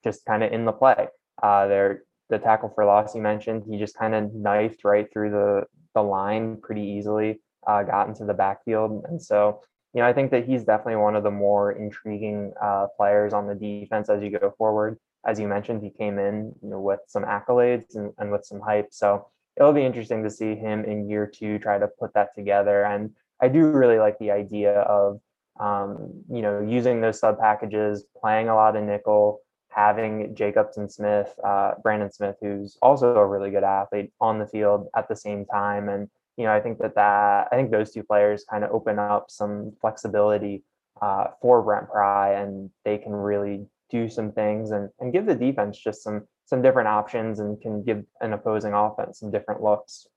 just 0.03 0.25
kind 0.25 0.43
of 0.43 0.53
in 0.53 0.65
the 0.65 0.73
play. 0.73 1.09
Uh, 1.43 1.67
there, 1.67 2.03
the 2.31 2.39
tackle 2.39 2.71
for 2.75 2.85
loss 2.85 3.15
you 3.15 3.23
mentioned, 3.23 3.65
he 3.69 3.79
just 3.79 3.97
kind 3.97 4.15
of 4.15 4.35
knifed 4.35 4.85
right 4.85 5.11
through 5.13 5.31
the 5.31 5.65
the 5.95 6.03
line 6.03 6.59
pretty 6.63 6.83
easily, 6.83 7.41
uh, 7.67 7.83
got 7.83 8.09
into 8.09 8.25
the 8.25 8.35
backfield, 8.35 9.05
and 9.09 9.21
so 9.21 9.61
you 9.95 10.03
know 10.03 10.09
I 10.09 10.13
think 10.13 10.31
that 10.31 10.45
he's 10.45 10.65
definitely 10.65 10.97
one 10.97 11.17
of 11.17 11.23
the 11.23 11.31
more 11.31 11.73
intriguing 11.73 12.53
uh, 12.61 12.87
players 12.97 13.33
on 13.33 13.47
the 13.47 13.55
defense 13.55 14.09
as 14.11 14.23
you 14.23 14.31
go 14.31 14.55
forward. 14.59 14.99
As 15.27 15.41
you 15.41 15.49
mentioned, 15.49 15.83
he 15.83 15.91
came 15.91 16.19
in 16.19 16.55
you 16.63 16.71
know 16.71 16.81
with 16.81 17.01
some 17.07 17.25
accolades 17.25 17.97
and, 17.97 18.13
and 18.19 18.31
with 18.31 18.45
some 18.45 18.61
hype, 18.61 18.89
so 18.91 19.29
it'll 19.57 19.73
be 19.73 19.85
interesting 19.85 20.23
to 20.23 20.31
see 20.31 20.55
him 20.55 20.85
in 20.85 21.09
year 21.09 21.27
two 21.27 21.59
try 21.59 21.79
to 21.79 21.89
put 21.89 22.15
that 22.15 22.35
together. 22.35 22.85
And 22.85 23.11
I 23.41 23.49
do 23.49 23.67
really 23.67 23.99
like 23.99 24.19
the 24.19 24.31
idea 24.31 24.81
of 24.81 25.21
um, 25.59 26.25
you 26.31 26.43
know 26.43 26.61
using 26.61 27.01
those 27.01 27.19
sub 27.19 27.39
packages, 27.39 28.05
playing 28.21 28.49
a 28.49 28.55
lot 28.55 28.77
of 28.77 28.85
nickel 28.85 29.41
having 29.79 30.35
Jacobson 30.35 30.89
Smith, 30.89 31.33
uh, 31.45 31.75
Brandon 31.85 32.11
Smith, 32.11 32.35
who's 32.43 32.77
also 32.83 33.15
a 33.15 33.25
really 33.25 33.53
good 33.53 33.63
athlete 33.63 34.11
on 34.21 34.41
the 34.41 34.47
field 34.47 34.89
at 34.97 35.09
the 35.09 35.15
same 35.15 35.47
time. 35.47 35.89
And, 35.89 36.11
you 36.37 36.45
know, 36.45 36.53
I 36.53 36.59
think 36.59 36.79
that 36.81 36.97
that, 36.97 37.47
I 37.53 37.55
think 37.55 37.71
those 37.71 37.93
two 37.93 38.03
players 38.03 38.45
kind 38.51 38.65
of 38.65 38.73
open 38.73 38.99
up 38.99 39.31
some 39.31 39.73
flexibility 39.81 40.65
uh, 41.01 41.29
for 41.41 41.63
Brent 41.63 41.89
Pry 41.89 42.33
and 42.33 42.71
they 42.85 42.99
can 42.99 43.13
really 43.13 43.67
do 43.89 44.09
some 44.09 44.33
things 44.33 44.73
and, 44.73 44.91
and 44.99 45.13
give 45.13 45.27
the 45.27 45.35
defense 45.37 45.79
just 45.79 46.03
some, 46.03 46.27
some 46.45 46.61
different 46.61 46.89
options 46.89 47.39
and 47.39 47.61
can 47.61 47.85
give 47.85 48.03
an 48.21 48.33
opposing 48.33 48.73
offense 48.73 49.21
some 49.21 49.31
different 49.31 49.63
looks. 49.63 50.09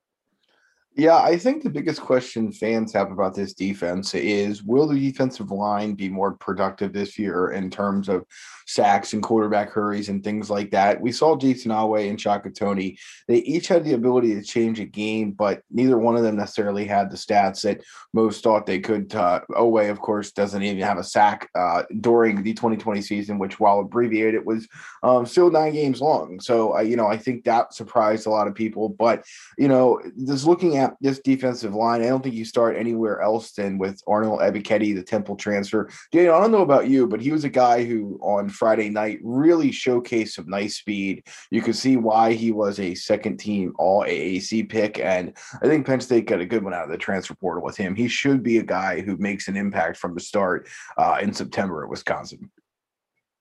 Yeah, 0.97 1.17
I 1.17 1.37
think 1.37 1.63
the 1.63 1.69
biggest 1.69 2.01
question 2.01 2.51
fans 2.51 2.91
have 2.91 3.11
about 3.11 3.33
this 3.33 3.53
defense 3.53 4.13
is 4.13 4.61
will 4.61 4.87
the 4.87 4.99
defensive 4.99 5.49
line 5.49 5.93
be 5.93 6.09
more 6.09 6.33
productive 6.33 6.91
this 6.91 7.17
year 7.17 7.51
in 7.51 7.69
terms 7.69 8.09
of 8.09 8.25
sacks 8.67 9.13
and 9.13 9.23
quarterback 9.23 9.69
hurries 9.69 10.09
and 10.09 10.21
things 10.21 10.49
like 10.49 10.71
that? 10.71 10.99
We 10.99 11.13
saw 11.13 11.37
Jayson 11.37 11.71
Oweh 11.71 12.09
and 12.09 12.19
Shaka 12.19 12.49
Toney. 12.49 12.97
They 13.29 13.37
each 13.37 13.69
had 13.69 13.85
the 13.85 13.93
ability 13.93 14.35
to 14.35 14.43
change 14.43 14.81
a 14.81 14.85
game, 14.85 15.31
but 15.31 15.63
neither 15.71 15.97
one 15.97 16.17
of 16.17 16.23
them 16.23 16.35
necessarily 16.35 16.85
had 16.85 17.09
the 17.09 17.15
stats 17.15 17.61
that 17.61 17.81
most 18.11 18.43
thought 18.43 18.65
they 18.65 18.79
could. 18.79 19.15
Uh, 19.15 19.39
Oweh, 19.51 19.89
of 19.89 20.01
course, 20.01 20.33
doesn't 20.33 20.61
even 20.61 20.81
have 20.83 20.97
a 20.97 21.05
sack 21.05 21.49
uh, 21.55 21.83
during 22.01 22.43
the 22.43 22.53
2020 22.53 23.01
season, 23.01 23.39
which, 23.39 23.61
while 23.61 23.79
abbreviated, 23.79 24.45
was 24.45 24.67
um, 25.03 25.25
still 25.25 25.49
nine 25.49 25.71
games 25.71 26.01
long. 26.01 26.41
So, 26.41 26.75
uh, 26.75 26.81
you 26.81 26.97
know, 26.97 27.07
I 27.07 27.15
think 27.15 27.45
that 27.45 27.73
surprised 27.73 28.27
a 28.27 28.29
lot 28.29 28.47
of 28.49 28.55
people. 28.55 28.89
But, 28.89 29.23
you 29.57 29.69
know, 29.69 30.01
just 30.25 30.45
looking 30.45 30.77
at 30.77 30.80
at 30.81 30.95
this 30.99 31.19
defensive 31.19 31.75
line, 31.75 32.01
I 32.01 32.07
don't 32.07 32.23
think 32.23 32.35
you 32.35 32.45
start 32.45 32.75
anywhere 32.75 33.21
else 33.21 33.51
than 33.53 33.77
with 33.77 34.01
Arnold 34.07 34.39
Ebiketie, 34.39 34.95
the 34.95 35.03
Temple 35.03 35.35
transfer. 35.35 35.89
Daniel, 36.11 36.35
I 36.35 36.41
don't 36.41 36.51
know 36.51 36.61
about 36.61 36.89
you, 36.89 37.07
but 37.07 37.21
he 37.21 37.31
was 37.31 37.43
a 37.43 37.49
guy 37.49 37.83
who 37.83 38.19
on 38.21 38.49
Friday 38.49 38.89
night 38.89 39.19
really 39.23 39.69
showcased 39.69 40.29
some 40.29 40.49
nice 40.49 40.77
speed. 40.77 41.23
You 41.51 41.61
could 41.61 41.75
see 41.75 41.97
why 41.97 42.33
he 42.33 42.51
was 42.51 42.79
a 42.79 42.95
second 42.95 43.37
team 43.37 43.73
all 43.77 44.03
AAC 44.03 44.69
pick. 44.69 44.99
And 44.99 45.37
I 45.61 45.67
think 45.67 45.85
Penn 45.85 46.01
State 46.01 46.25
got 46.25 46.41
a 46.41 46.45
good 46.45 46.63
one 46.63 46.73
out 46.73 46.85
of 46.85 46.91
the 46.91 46.97
transfer 46.97 47.35
portal 47.35 47.63
with 47.63 47.77
him. 47.77 47.95
He 47.95 48.07
should 48.07 48.41
be 48.41 48.57
a 48.57 48.63
guy 48.63 49.01
who 49.01 49.17
makes 49.17 49.47
an 49.47 49.55
impact 49.55 49.97
from 49.97 50.15
the 50.15 50.19
start 50.19 50.67
uh, 50.97 51.19
in 51.21 51.33
September 51.33 51.83
at 51.83 51.89
Wisconsin. 51.89 52.51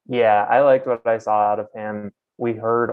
Yeah, 0.07 0.47
I 0.49 0.61
liked 0.61 0.87
what 0.87 1.07
I 1.07 1.19
saw 1.19 1.53
out 1.53 1.61
of 1.61 1.69
him. 1.75 2.13
We 2.37 2.55
heard 2.55 2.91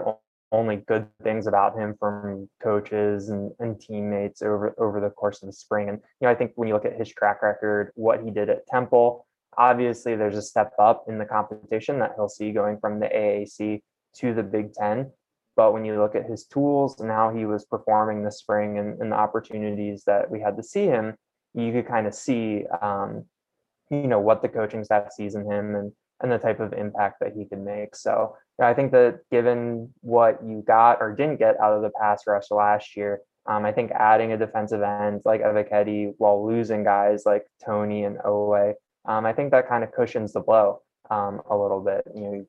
only 0.50 0.76
good 0.76 1.06
things 1.22 1.46
about 1.46 1.76
him 1.76 1.94
from 1.98 2.48
coaches 2.62 3.28
and, 3.28 3.52
and 3.58 3.80
teammates 3.80 4.42
over 4.42 4.74
over 4.78 5.00
the 5.00 5.10
course 5.10 5.42
of 5.42 5.48
the 5.48 5.52
spring. 5.52 5.88
And 5.88 5.98
you 6.20 6.26
know, 6.26 6.30
I 6.30 6.34
think 6.34 6.52
when 6.54 6.68
you 6.68 6.74
look 6.74 6.84
at 6.84 6.96
his 6.96 7.08
track 7.08 7.42
record, 7.42 7.92
what 7.94 8.22
he 8.22 8.30
did 8.30 8.48
at 8.48 8.66
Temple, 8.66 9.26
obviously 9.56 10.16
there's 10.16 10.36
a 10.36 10.42
step 10.42 10.72
up 10.78 11.04
in 11.08 11.18
the 11.18 11.24
competition 11.24 11.98
that 11.98 12.12
he'll 12.16 12.28
see 12.28 12.52
going 12.52 12.78
from 12.78 13.00
the 13.00 13.06
AAC 13.06 13.82
to 14.16 14.34
the 14.34 14.42
Big 14.42 14.72
Ten. 14.72 15.10
But 15.56 15.72
when 15.72 15.84
you 15.84 15.98
look 15.98 16.14
at 16.14 16.30
his 16.30 16.44
tools 16.44 17.00
and 17.00 17.10
how 17.10 17.34
he 17.34 17.44
was 17.44 17.64
performing 17.64 18.22
this 18.22 18.38
spring 18.38 18.78
and, 18.78 19.00
and 19.00 19.10
the 19.10 19.16
opportunities 19.16 20.04
that 20.04 20.30
we 20.30 20.40
had 20.40 20.56
to 20.56 20.62
see 20.62 20.86
him, 20.86 21.14
you 21.52 21.72
could 21.72 21.88
kind 21.88 22.06
of 22.06 22.14
see, 22.14 22.64
um, 22.80 23.24
you 23.90 24.06
know, 24.06 24.20
what 24.20 24.40
the 24.40 24.48
coaching 24.48 24.84
staff 24.84 25.12
sees 25.12 25.34
in 25.34 25.50
him 25.50 25.74
and 25.74 25.92
and 26.20 26.32
the 26.32 26.38
type 26.38 26.60
of 26.60 26.72
impact 26.72 27.20
that 27.20 27.32
he 27.36 27.44
could 27.44 27.60
make. 27.60 27.94
So 27.94 28.36
I 28.60 28.74
think 28.74 28.92
that 28.92 29.20
given 29.30 29.92
what 30.00 30.40
you 30.44 30.62
got 30.66 31.00
or 31.00 31.14
didn't 31.14 31.38
get 31.38 31.60
out 31.60 31.74
of 31.74 31.82
the 31.82 31.90
pass 31.90 32.24
rush 32.26 32.50
last 32.50 32.96
year, 32.96 33.20
um, 33.46 33.64
I 33.64 33.72
think 33.72 33.92
adding 33.92 34.32
a 34.32 34.36
defensive 34.36 34.82
end 34.82 35.22
like 35.24 35.42
Ebiketie 35.42 36.14
while 36.18 36.46
losing 36.46 36.84
guys 36.84 37.22
like 37.24 37.46
Toney 37.64 38.04
and 38.04 38.18
Oweh, 38.18 38.74
um, 39.06 39.24
I 39.24 39.32
think 39.32 39.52
that 39.52 39.68
kind 39.68 39.84
of 39.84 39.92
cushions 39.92 40.32
the 40.32 40.40
blow 40.40 40.82
um, 41.08 41.40
a 41.48 41.56
little 41.56 41.80
bit. 41.80 42.02
You 42.14 42.22
know, 42.22 42.46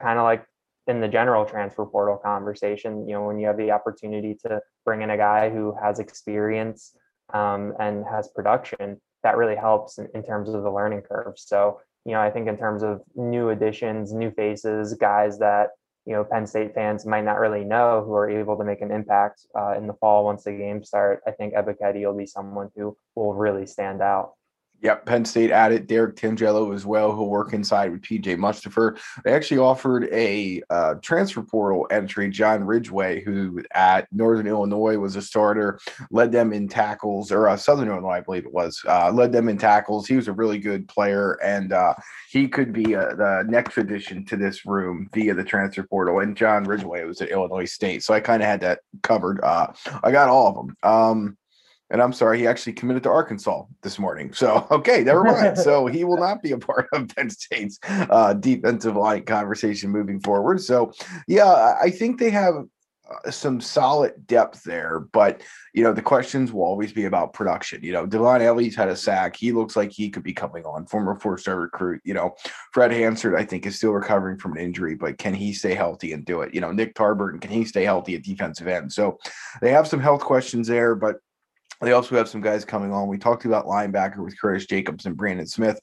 kind 0.00 0.18
of 0.18 0.24
like 0.24 0.44
in 0.86 1.00
the 1.00 1.08
general 1.08 1.44
transfer 1.44 1.84
portal 1.86 2.16
conversation, 2.16 3.08
you 3.08 3.14
know, 3.14 3.24
when 3.24 3.38
you 3.38 3.46
have 3.46 3.56
the 3.56 3.70
opportunity 3.70 4.36
to 4.46 4.60
bring 4.84 5.02
in 5.02 5.10
a 5.10 5.16
guy 5.16 5.50
who 5.50 5.74
has 5.82 5.98
experience 5.98 6.94
um, 7.34 7.74
and 7.80 8.04
has 8.08 8.28
production, 8.28 9.00
that 9.22 9.36
really 9.36 9.56
helps 9.56 9.98
in, 9.98 10.08
in 10.14 10.22
terms 10.22 10.48
of 10.48 10.62
the 10.62 10.70
learning 10.70 11.02
curve. 11.02 11.34
So 11.36 11.80
you 12.08 12.14
know, 12.14 12.22
I 12.22 12.30
think 12.30 12.48
in 12.48 12.56
terms 12.56 12.82
of 12.82 13.02
new 13.16 13.50
additions, 13.50 14.14
new 14.14 14.30
faces, 14.30 14.94
guys 14.94 15.38
that 15.40 15.72
you 16.06 16.14
know 16.14 16.24
Penn 16.24 16.46
State 16.46 16.72
fans 16.74 17.04
might 17.04 17.26
not 17.26 17.38
really 17.38 17.64
know 17.64 18.02
who 18.02 18.14
are 18.14 18.30
able 18.30 18.56
to 18.56 18.64
make 18.64 18.80
an 18.80 18.90
impact 18.90 19.42
uh, 19.54 19.74
in 19.76 19.86
the 19.86 19.92
fall 19.92 20.24
once 20.24 20.44
the 20.44 20.52
games 20.52 20.88
start. 20.88 21.20
I 21.26 21.32
think 21.32 21.52
Ebiketie 21.52 22.06
will 22.06 22.16
be 22.16 22.24
someone 22.24 22.70
who 22.74 22.96
will 23.14 23.34
really 23.34 23.66
stand 23.66 24.00
out. 24.00 24.32
Yep, 24.80 25.06
Penn 25.06 25.24
State 25.24 25.50
added 25.50 25.88
Derrick 25.88 26.14
Tangelo 26.14 26.72
as 26.72 26.86
well, 26.86 27.12
who'll 27.12 27.28
work 27.28 27.52
inside 27.52 27.90
with 27.90 28.02
PJ 28.02 28.36
Mustipher. 28.36 28.96
They 29.24 29.32
actually 29.32 29.58
offered 29.58 30.08
a 30.12 30.62
uh, 30.70 30.94
transfer 31.02 31.42
portal 31.42 31.88
entry, 31.90 32.30
John 32.30 32.62
Ridgeway, 32.62 33.24
who 33.24 33.60
at 33.74 34.06
Northern 34.12 34.46
Illinois 34.46 34.96
was 34.96 35.16
a 35.16 35.22
starter, 35.22 35.80
led 36.12 36.30
them 36.30 36.52
in 36.52 36.68
tackles, 36.68 37.32
or 37.32 37.48
uh, 37.48 37.56
Southern 37.56 37.88
Illinois, 37.88 38.10
I 38.10 38.20
believe 38.20 38.46
it 38.46 38.52
was, 38.52 38.80
uh, 38.86 39.10
led 39.10 39.32
them 39.32 39.48
in 39.48 39.58
tackles. 39.58 40.06
He 40.06 40.14
was 40.14 40.28
a 40.28 40.32
really 40.32 40.58
good 40.58 40.86
player, 40.86 41.32
and 41.42 41.72
uh, 41.72 41.94
he 42.30 42.46
could 42.46 42.72
be 42.72 42.94
uh, 42.94 43.16
the 43.16 43.44
next 43.48 43.78
addition 43.78 44.24
to 44.26 44.36
this 44.36 44.64
room 44.64 45.08
via 45.12 45.34
the 45.34 45.42
transfer 45.42 45.82
portal. 45.82 46.20
And 46.20 46.36
John 46.36 46.62
Ridgeway 46.62 47.02
was 47.02 47.20
at 47.20 47.30
Illinois 47.30 47.64
State, 47.64 48.04
so 48.04 48.14
I 48.14 48.20
kind 48.20 48.42
of 48.42 48.48
had 48.48 48.60
that 48.60 48.80
covered. 49.02 49.40
Uh, 49.42 49.72
I 50.04 50.12
got 50.12 50.28
all 50.28 50.46
of 50.46 50.54
them. 50.54 50.76
Um, 50.84 51.38
and 51.90 52.02
I'm 52.02 52.12
sorry, 52.12 52.38
he 52.38 52.46
actually 52.46 52.74
committed 52.74 53.02
to 53.04 53.10
Arkansas 53.10 53.64
this 53.82 53.98
morning. 53.98 54.32
So, 54.32 54.66
okay, 54.70 55.02
never 55.02 55.24
mind. 55.24 55.58
so 55.58 55.86
he 55.86 56.04
will 56.04 56.18
not 56.18 56.42
be 56.42 56.52
a 56.52 56.58
part 56.58 56.88
of 56.92 57.08
Penn 57.16 57.30
State's 57.30 57.78
uh, 57.84 58.34
defensive 58.34 58.96
line 58.96 59.24
conversation 59.24 59.90
moving 59.90 60.20
forward. 60.20 60.60
So, 60.60 60.92
yeah, 61.26 61.76
I 61.80 61.90
think 61.90 62.18
they 62.18 62.30
have 62.30 62.54
uh, 63.10 63.30
some 63.30 63.58
solid 63.58 64.26
depth 64.26 64.62
there, 64.64 65.00
but 65.00 65.40
you 65.72 65.82
know 65.82 65.94
the 65.94 66.02
questions 66.02 66.52
will 66.52 66.64
always 66.64 66.92
be 66.92 67.06
about 67.06 67.32
production. 67.32 67.82
You 67.82 67.92
know, 67.92 68.06
Dvon 68.06 68.42
Ellies 68.42 68.76
had 68.76 68.88
a 68.88 68.96
sack; 68.96 69.34
he 69.34 69.50
looks 69.52 69.76
like 69.76 69.90
he 69.90 70.10
could 70.10 70.22
be 70.22 70.34
coming 70.34 70.64
on. 70.64 70.84
Former 70.86 71.14
four-star 71.14 71.58
recruit. 71.58 72.02
You 72.04 72.12
know, 72.12 72.34
Fred 72.72 72.92
Hansard, 72.92 73.34
I 73.34 73.44
think, 73.44 73.64
is 73.64 73.76
still 73.76 73.92
recovering 73.92 74.36
from 74.38 74.52
an 74.52 74.58
injury, 74.58 74.94
but 74.94 75.16
can 75.16 75.32
he 75.32 75.54
stay 75.54 75.74
healthy 75.74 76.12
and 76.12 76.24
do 76.24 76.42
it? 76.42 76.52
You 76.52 76.60
know, 76.60 76.70
Nick 76.70 76.94
Tarburton, 76.94 77.40
can 77.40 77.50
he 77.50 77.64
stay 77.64 77.84
healthy 77.84 78.14
at 78.14 78.24
defensive 78.24 78.68
end? 78.68 78.92
So 78.92 79.18
they 79.62 79.70
have 79.70 79.88
some 79.88 80.00
health 80.00 80.20
questions 80.20 80.68
there, 80.68 80.94
but 80.94 81.16
they 81.80 81.92
also 81.92 82.16
have 82.16 82.28
some 82.28 82.40
guys 82.40 82.64
coming 82.64 82.92
on. 82.92 83.08
We 83.08 83.18
talked 83.18 83.44
about 83.44 83.66
linebacker 83.66 84.18
with 84.18 84.38
Curtis 84.40 84.66
Jacobs 84.66 85.06
and 85.06 85.16
Brandon 85.16 85.46
Smith. 85.46 85.80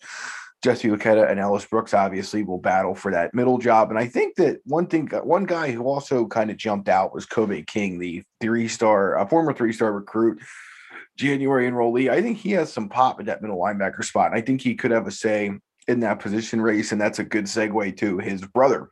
Jesse 0.63 0.87
Luketa 0.87 1.29
and 1.29 1.39
Ellis 1.39 1.65
Brooks 1.65 1.93
obviously 1.93 2.41
will 2.43 2.57
battle 2.57 2.95
for 2.95 3.11
that 3.11 3.35
middle 3.35 3.59
job. 3.59 3.91
And 3.91 3.99
I 3.99 4.07
think 4.07 4.35
that 4.37 4.57
one 4.65 4.87
thing, 4.87 5.07
one 5.23 5.43
guy 5.43 5.71
who 5.71 5.83
also 5.83 6.25
kind 6.25 6.49
of 6.49 6.57
jumped 6.57 6.89
out 6.89 7.13
was 7.13 7.25
Kobe 7.25 7.61
King, 7.61 7.99
the 7.99 8.23
three 8.41 8.67
star, 8.67 9.15
a 9.17 9.27
former 9.27 9.53
three 9.53 9.73
star 9.73 9.93
recruit, 9.93 10.41
January 11.17 11.69
enrollee. 11.69 12.09
I 12.09 12.21
think 12.21 12.39
he 12.39 12.51
has 12.51 12.73
some 12.73 12.89
pop 12.89 13.19
at 13.19 13.27
that 13.27 13.41
middle 13.41 13.59
linebacker 13.59 14.03
spot. 14.03 14.33
I 14.33 14.41
think 14.41 14.61
he 14.61 14.75
could 14.75 14.91
have 14.91 15.07
a 15.07 15.11
say 15.11 15.51
in 15.87 15.99
that 15.99 16.19
position 16.19 16.59
race. 16.59 16.91
And 16.91 16.99
that's 16.99 17.19
a 17.19 17.23
good 17.23 17.45
segue 17.45 17.95
to 17.97 18.17
his 18.17 18.41
brother, 18.41 18.89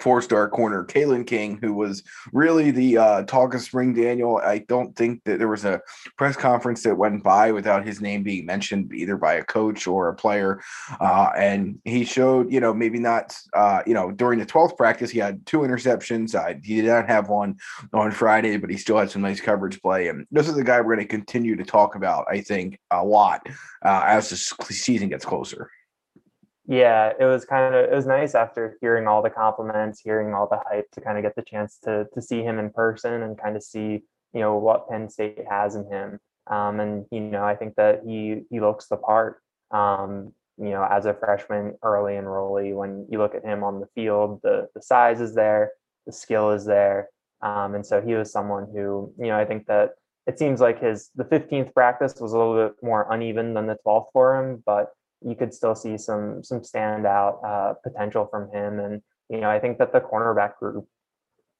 four 0.00 0.22
star 0.22 0.48
corner, 0.48 0.84
Kalen 0.84 1.26
King, 1.26 1.58
who 1.60 1.72
was 1.74 2.02
really 2.32 2.70
the 2.70 2.98
uh, 2.98 3.22
talk 3.22 3.54
of 3.54 3.62
spring. 3.62 3.94
Daniel, 3.94 4.38
I 4.38 4.58
don't 4.58 4.94
think 4.96 5.22
that 5.24 5.38
there 5.38 5.48
was 5.48 5.64
a 5.64 5.80
press 6.16 6.36
conference 6.36 6.82
that 6.82 6.96
went 6.96 7.22
by 7.22 7.52
without 7.52 7.86
his 7.86 8.00
name 8.00 8.22
being 8.22 8.46
mentioned 8.46 8.92
either 8.92 9.16
by 9.16 9.34
a 9.34 9.44
coach 9.44 9.86
or 9.86 10.08
a 10.08 10.14
player. 10.14 10.60
Uh, 11.00 11.30
and 11.36 11.78
he 11.84 12.04
showed, 12.04 12.52
you 12.52 12.60
know, 12.60 12.74
maybe 12.74 12.98
not, 12.98 13.36
uh, 13.54 13.82
you 13.86 13.94
know, 13.94 14.10
during 14.10 14.38
the 14.38 14.46
12th 14.46 14.76
practice, 14.76 15.10
he 15.10 15.18
had 15.18 15.44
two 15.46 15.60
interceptions. 15.60 16.34
he 16.64 16.76
did 16.76 16.86
not 16.86 17.08
have 17.08 17.28
one 17.28 17.56
on 17.92 18.10
Friday, 18.10 18.56
but 18.56 18.70
he 18.70 18.76
still 18.76 18.98
had 18.98 19.10
some 19.10 19.22
nice 19.22 19.40
coverage 19.40 19.80
play. 19.80 20.08
And 20.08 20.26
this 20.30 20.48
is 20.48 20.54
the 20.54 20.64
guy 20.64 20.80
we're 20.80 20.96
going 20.96 21.06
to 21.06 21.10
continue 21.10 21.56
to 21.56 21.64
talk 21.64 21.94
about, 21.94 22.26
I 22.30 22.40
think, 22.40 22.78
a 22.90 23.04
lot 23.04 23.46
uh, 23.84 24.02
as 24.06 24.30
the 24.30 24.36
season 24.72 25.08
gets 25.08 25.24
closer 25.24 25.70
yeah, 26.68 27.12
it 27.18 27.24
was 27.24 27.44
kind 27.44 27.74
of 27.74 27.84
it 27.84 27.94
was 27.94 28.06
nice 28.06 28.34
after 28.34 28.76
hearing 28.80 29.06
all 29.06 29.22
the 29.22 29.30
compliments, 29.30 30.00
hearing 30.00 30.34
all 30.34 30.48
the 30.48 30.60
hype 30.68 30.90
to 30.92 31.00
kind 31.00 31.16
of 31.16 31.22
get 31.22 31.36
the 31.36 31.42
chance 31.42 31.78
to 31.84 32.06
to 32.12 32.20
see 32.20 32.42
him 32.42 32.58
in 32.58 32.70
person 32.70 33.22
and 33.22 33.38
kind 33.38 33.56
of 33.56 33.62
see 33.62 34.02
you 34.32 34.40
know 34.40 34.56
what 34.56 34.88
Penn 34.88 35.08
State 35.08 35.44
has 35.48 35.76
in 35.76 35.86
him. 35.90 36.18
Um, 36.48 36.80
and 36.80 37.06
you 37.10 37.20
know, 37.20 37.44
I 37.44 37.54
think 37.54 37.76
that 37.76 38.02
he 38.04 38.42
he 38.50 38.60
looks 38.60 38.88
the 38.88 38.96
part. 38.96 39.40
Um, 39.70 40.32
you 40.58 40.70
know, 40.70 40.86
as 40.90 41.06
a 41.06 41.14
freshman, 41.14 41.76
early 41.82 42.14
enrollee, 42.14 42.74
when 42.74 43.06
you 43.10 43.18
look 43.18 43.34
at 43.34 43.44
him 43.44 43.62
on 43.62 43.80
the 43.80 43.88
field, 43.94 44.40
the 44.42 44.68
the 44.74 44.82
size 44.82 45.20
is 45.20 45.34
there, 45.34 45.72
the 46.06 46.12
skill 46.12 46.50
is 46.50 46.64
there, 46.64 47.10
um, 47.42 47.74
and 47.76 47.86
so 47.86 48.00
he 48.00 48.14
was 48.14 48.32
someone 48.32 48.66
who 48.72 49.12
you 49.18 49.28
know 49.28 49.38
I 49.38 49.44
think 49.44 49.66
that 49.66 49.92
it 50.26 50.38
seems 50.38 50.60
like 50.60 50.80
his 50.80 51.10
the 51.14 51.24
15th 51.24 51.72
practice 51.72 52.14
was 52.20 52.32
a 52.32 52.38
little 52.38 52.68
bit 52.68 52.76
more 52.82 53.06
uneven 53.10 53.54
than 53.54 53.66
the 53.66 53.78
12th 53.86 54.06
for 54.12 54.36
him, 54.36 54.62
but 54.66 54.95
you 55.22 55.34
could 55.34 55.52
still 55.54 55.74
see 55.74 55.96
some 55.98 56.42
some 56.42 56.60
standout 56.60 57.44
uh, 57.44 57.74
potential 57.82 58.26
from 58.30 58.50
him. 58.50 58.78
And 58.80 59.02
you 59.28 59.40
know, 59.40 59.50
I 59.50 59.58
think 59.58 59.78
that 59.78 59.92
the 59.92 60.00
cornerback 60.00 60.56
group, 60.58 60.86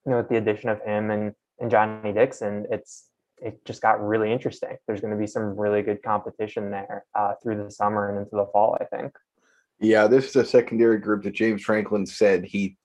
you 0.04 0.12
know, 0.12 0.18
with 0.18 0.28
the 0.28 0.36
addition 0.36 0.68
of 0.68 0.80
him 0.82 1.10
and 1.10 1.34
and 1.58 1.70
Johnny 1.70 2.12
Dixon, 2.12 2.66
it's 2.70 3.08
it 3.38 3.64
just 3.64 3.82
got 3.82 4.04
really 4.04 4.32
interesting. 4.32 4.76
There's 4.86 5.00
going 5.00 5.12
to 5.12 5.18
be 5.18 5.26
some 5.26 5.58
really 5.58 5.82
good 5.82 6.02
competition 6.02 6.70
there 6.70 7.04
uh, 7.14 7.34
through 7.42 7.62
the 7.62 7.70
summer 7.70 8.08
and 8.10 8.18
into 8.18 8.36
the 8.36 8.46
fall. 8.52 8.76
I 8.80 8.84
think. 8.84 9.12
Yeah, 9.78 10.06
this 10.06 10.26
is 10.26 10.36
a 10.36 10.44
secondary 10.44 10.98
group 10.98 11.22
that 11.24 11.34
James 11.34 11.62
Franklin 11.62 12.06
said 12.06 12.44
he 12.44 12.76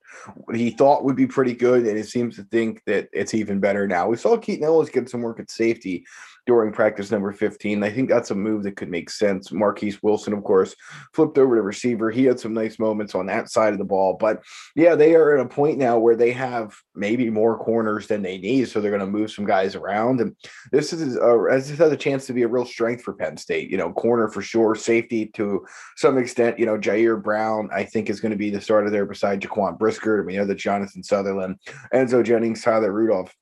he 0.53 0.71
thought 0.71 1.05
would 1.05 1.15
be 1.15 1.27
pretty 1.27 1.53
good, 1.53 1.85
and 1.85 1.97
it 1.97 2.07
seems 2.07 2.35
to 2.35 2.43
think 2.43 2.81
that 2.85 3.07
it's 3.13 3.33
even 3.33 3.59
better 3.59 3.87
now. 3.87 4.07
We 4.07 4.17
saw 4.17 4.37
Keaton 4.37 4.65
Ellis 4.65 4.89
get 4.89 5.09
some 5.09 5.21
work 5.21 5.39
at 5.39 5.49
safety 5.49 6.05
during 6.45 6.71
practice 6.71 7.11
number 7.11 7.31
15. 7.31 7.83
I 7.83 7.91
think 7.91 8.09
that's 8.09 8.31
a 8.31 8.35
move 8.35 8.63
that 8.63 8.75
could 8.75 8.89
make 8.89 9.09
sense. 9.09 9.51
Marquis 9.51 9.97
Wilson, 10.01 10.33
of 10.33 10.43
course, 10.43 10.75
flipped 11.13 11.37
over 11.37 11.55
to 11.55 11.61
receiver. 11.61 12.09
He 12.09 12.25
had 12.25 12.39
some 12.39 12.53
nice 12.53 12.79
moments 12.79 13.15
on 13.15 13.27
that 13.27 13.49
side 13.49 13.73
of 13.73 13.79
the 13.79 13.85
ball. 13.85 14.17
But 14.19 14.41
yeah, 14.75 14.95
they 14.95 15.15
are 15.15 15.37
at 15.37 15.45
a 15.45 15.49
point 15.49 15.77
now 15.77 15.99
where 15.99 16.15
they 16.15 16.31
have 16.31 16.75
maybe 16.95 17.29
more 17.29 17.57
corners 17.57 18.07
than 18.07 18.21
they 18.21 18.37
need. 18.37 18.69
So 18.69 18.81
they're 18.81 18.91
going 18.91 19.01
to 19.01 19.07
move 19.07 19.31
some 19.31 19.45
guys 19.45 19.75
around. 19.75 20.21
And 20.21 20.35
this 20.71 20.93
is, 20.93 21.15
a, 21.15 21.47
as 21.51 21.69
this 21.69 21.77
has 21.77 21.91
a 21.91 21.97
chance 21.97 22.25
to 22.27 22.33
be 22.33 22.43
a 22.43 22.47
real 22.47 22.65
strength 22.65 23.03
for 23.03 23.13
Penn 23.13 23.37
State. 23.37 23.69
You 23.69 23.77
know, 23.77 23.93
corner 23.93 24.27
for 24.27 24.41
sure, 24.41 24.75
safety 24.75 25.27
to 25.35 25.65
some 25.97 26.17
extent. 26.17 26.57
You 26.57 26.65
know, 26.65 26.77
Ji'Ayir 26.77 27.21
Brown, 27.21 27.69
I 27.73 27.83
think, 27.83 28.09
is 28.09 28.19
going 28.19 28.31
to 28.31 28.37
be 28.37 28.49
the 28.49 28.61
starter 28.61 28.89
there 28.89 29.05
beside 29.05 29.41
Jaquan 29.41 29.77
Brisker. 29.77 30.23
We 30.23 30.37
know 30.37 30.45
that 30.45 30.55
Jonathan 30.55 31.03
Sutherland, 31.03 31.57
Enzo 31.93 32.23
Jennings, 32.23 32.63
Tyler 32.63 32.91
Rudolph 32.91 33.33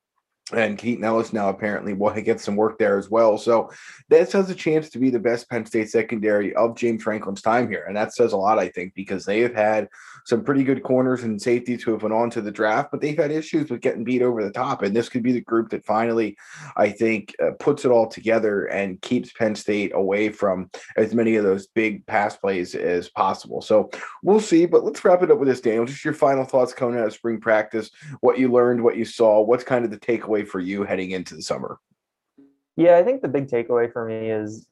and 0.52 0.78
Keaton 0.78 1.04
Ellis 1.04 1.34
now 1.34 1.50
apparently 1.50 1.94
will 1.94 2.14
get 2.22 2.40
some 2.40 2.56
work 2.56 2.78
there 2.78 2.98
as 2.98 3.10
well. 3.10 3.38
So 3.38 3.72
this 4.10 4.32
has 4.32 4.50
a 4.50 4.56
chance 4.56 4.90
to 4.90 5.00
be 5.00 5.10
the 5.10 5.20
best 5.20 5.50
Penn 5.50 5.66
State 5.66 5.90
secondary 5.90 6.56
of 6.56 6.76
James 6.76 7.04
Franklin's 7.04 7.42
time 7.42 7.70
here. 7.70 7.86
And 7.88 7.96
that 7.96 8.14
says 8.14 8.34
a 8.34 8.38
lot, 8.38 8.60
I 8.60 8.70
think, 8.70 8.94
because 8.94 9.26
they 9.26 9.42
have 9.42 9.54
had 9.54 9.90
some 10.26 10.44
pretty 10.44 10.64
good 10.64 10.84
corners 10.84 11.24
and 11.24 11.42
safeties 11.42 11.84
who 11.84 11.92
have 11.92 12.04
went 12.04 12.14
on 12.14 12.30
to 12.32 12.42
the 12.42 12.52
draft, 12.52 12.92
but 12.92 13.02
they've 13.02 13.18
had 13.18 13.32
issues 13.32 13.70
with 13.70 13.82
getting 13.82 14.04
beat 14.04 14.22
over 14.22 14.44
the 14.44 14.52
top. 14.52 14.82
And 14.82 14.96
this 14.96 15.10
could 15.10 15.24
be 15.24 15.32
the 15.32 15.42
group 15.42 15.70
that 15.70 15.86
finally, 15.86 16.38
I 16.78 16.90
think, 16.90 17.36
uh, 17.42 17.52
puts 17.60 17.86
it 17.86 17.92
all 17.92 18.08
together 18.08 18.66
and 18.66 19.02
keeps 19.02 19.32
Penn 19.34 19.56
State 19.56 19.92
away 19.94 20.30
from 20.30 20.70
as 20.98 21.14
many 21.14 21.36
of 21.36 21.44
those 21.44 21.68
big 21.68 22.06
pass 22.06 22.36
plays 22.36 22.76
as 22.76 23.10
possible. 23.10 23.62
So 23.62 23.90
we'll 24.24 24.40
see. 24.40 24.66
But 24.66 24.84
let's 24.84 25.04
wrap 25.04 25.24
it 25.24 25.32
up 25.32 25.40
with 25.40 25.48
this, 25.48 25.62
Daniel. 25.62 25.86
Just 25.86 26.06
your 26.06 26.14
final 26.14 26.46
thoughts 26.46 26.74
coming 26.74 27.00
out 27.00 27.08
of 27.08 27.14
spring 27.14 27.40
practice, 27.40 27.90
what 28.22 28.40
you 28.40 28.52
learned, 28.52 28.84
what 28.84 28.98
you 28.98 29.06
saw, 29.06 29.42
what's 29.42 29.64
kind 29.64 29.86
of 29.86 29.92
the 29.92 29.98
takeaway 29.98 30.39
takeaway 30.40 30.48
for 30.48 30.60
you 30.60 30.84
heading 30.84 31.12
into 31.12 31.36
the 31.36 31.42
summer? 31.42 31.80
Yeah, 32.76 32.98
I 32.98 33.04
think 33.04 33.22
the 33.22 33.28
big 33.28 33.48
takeaway 33.48 33.92
for 33.92 34.06
me 34.06 34.30
is 34.30 34.68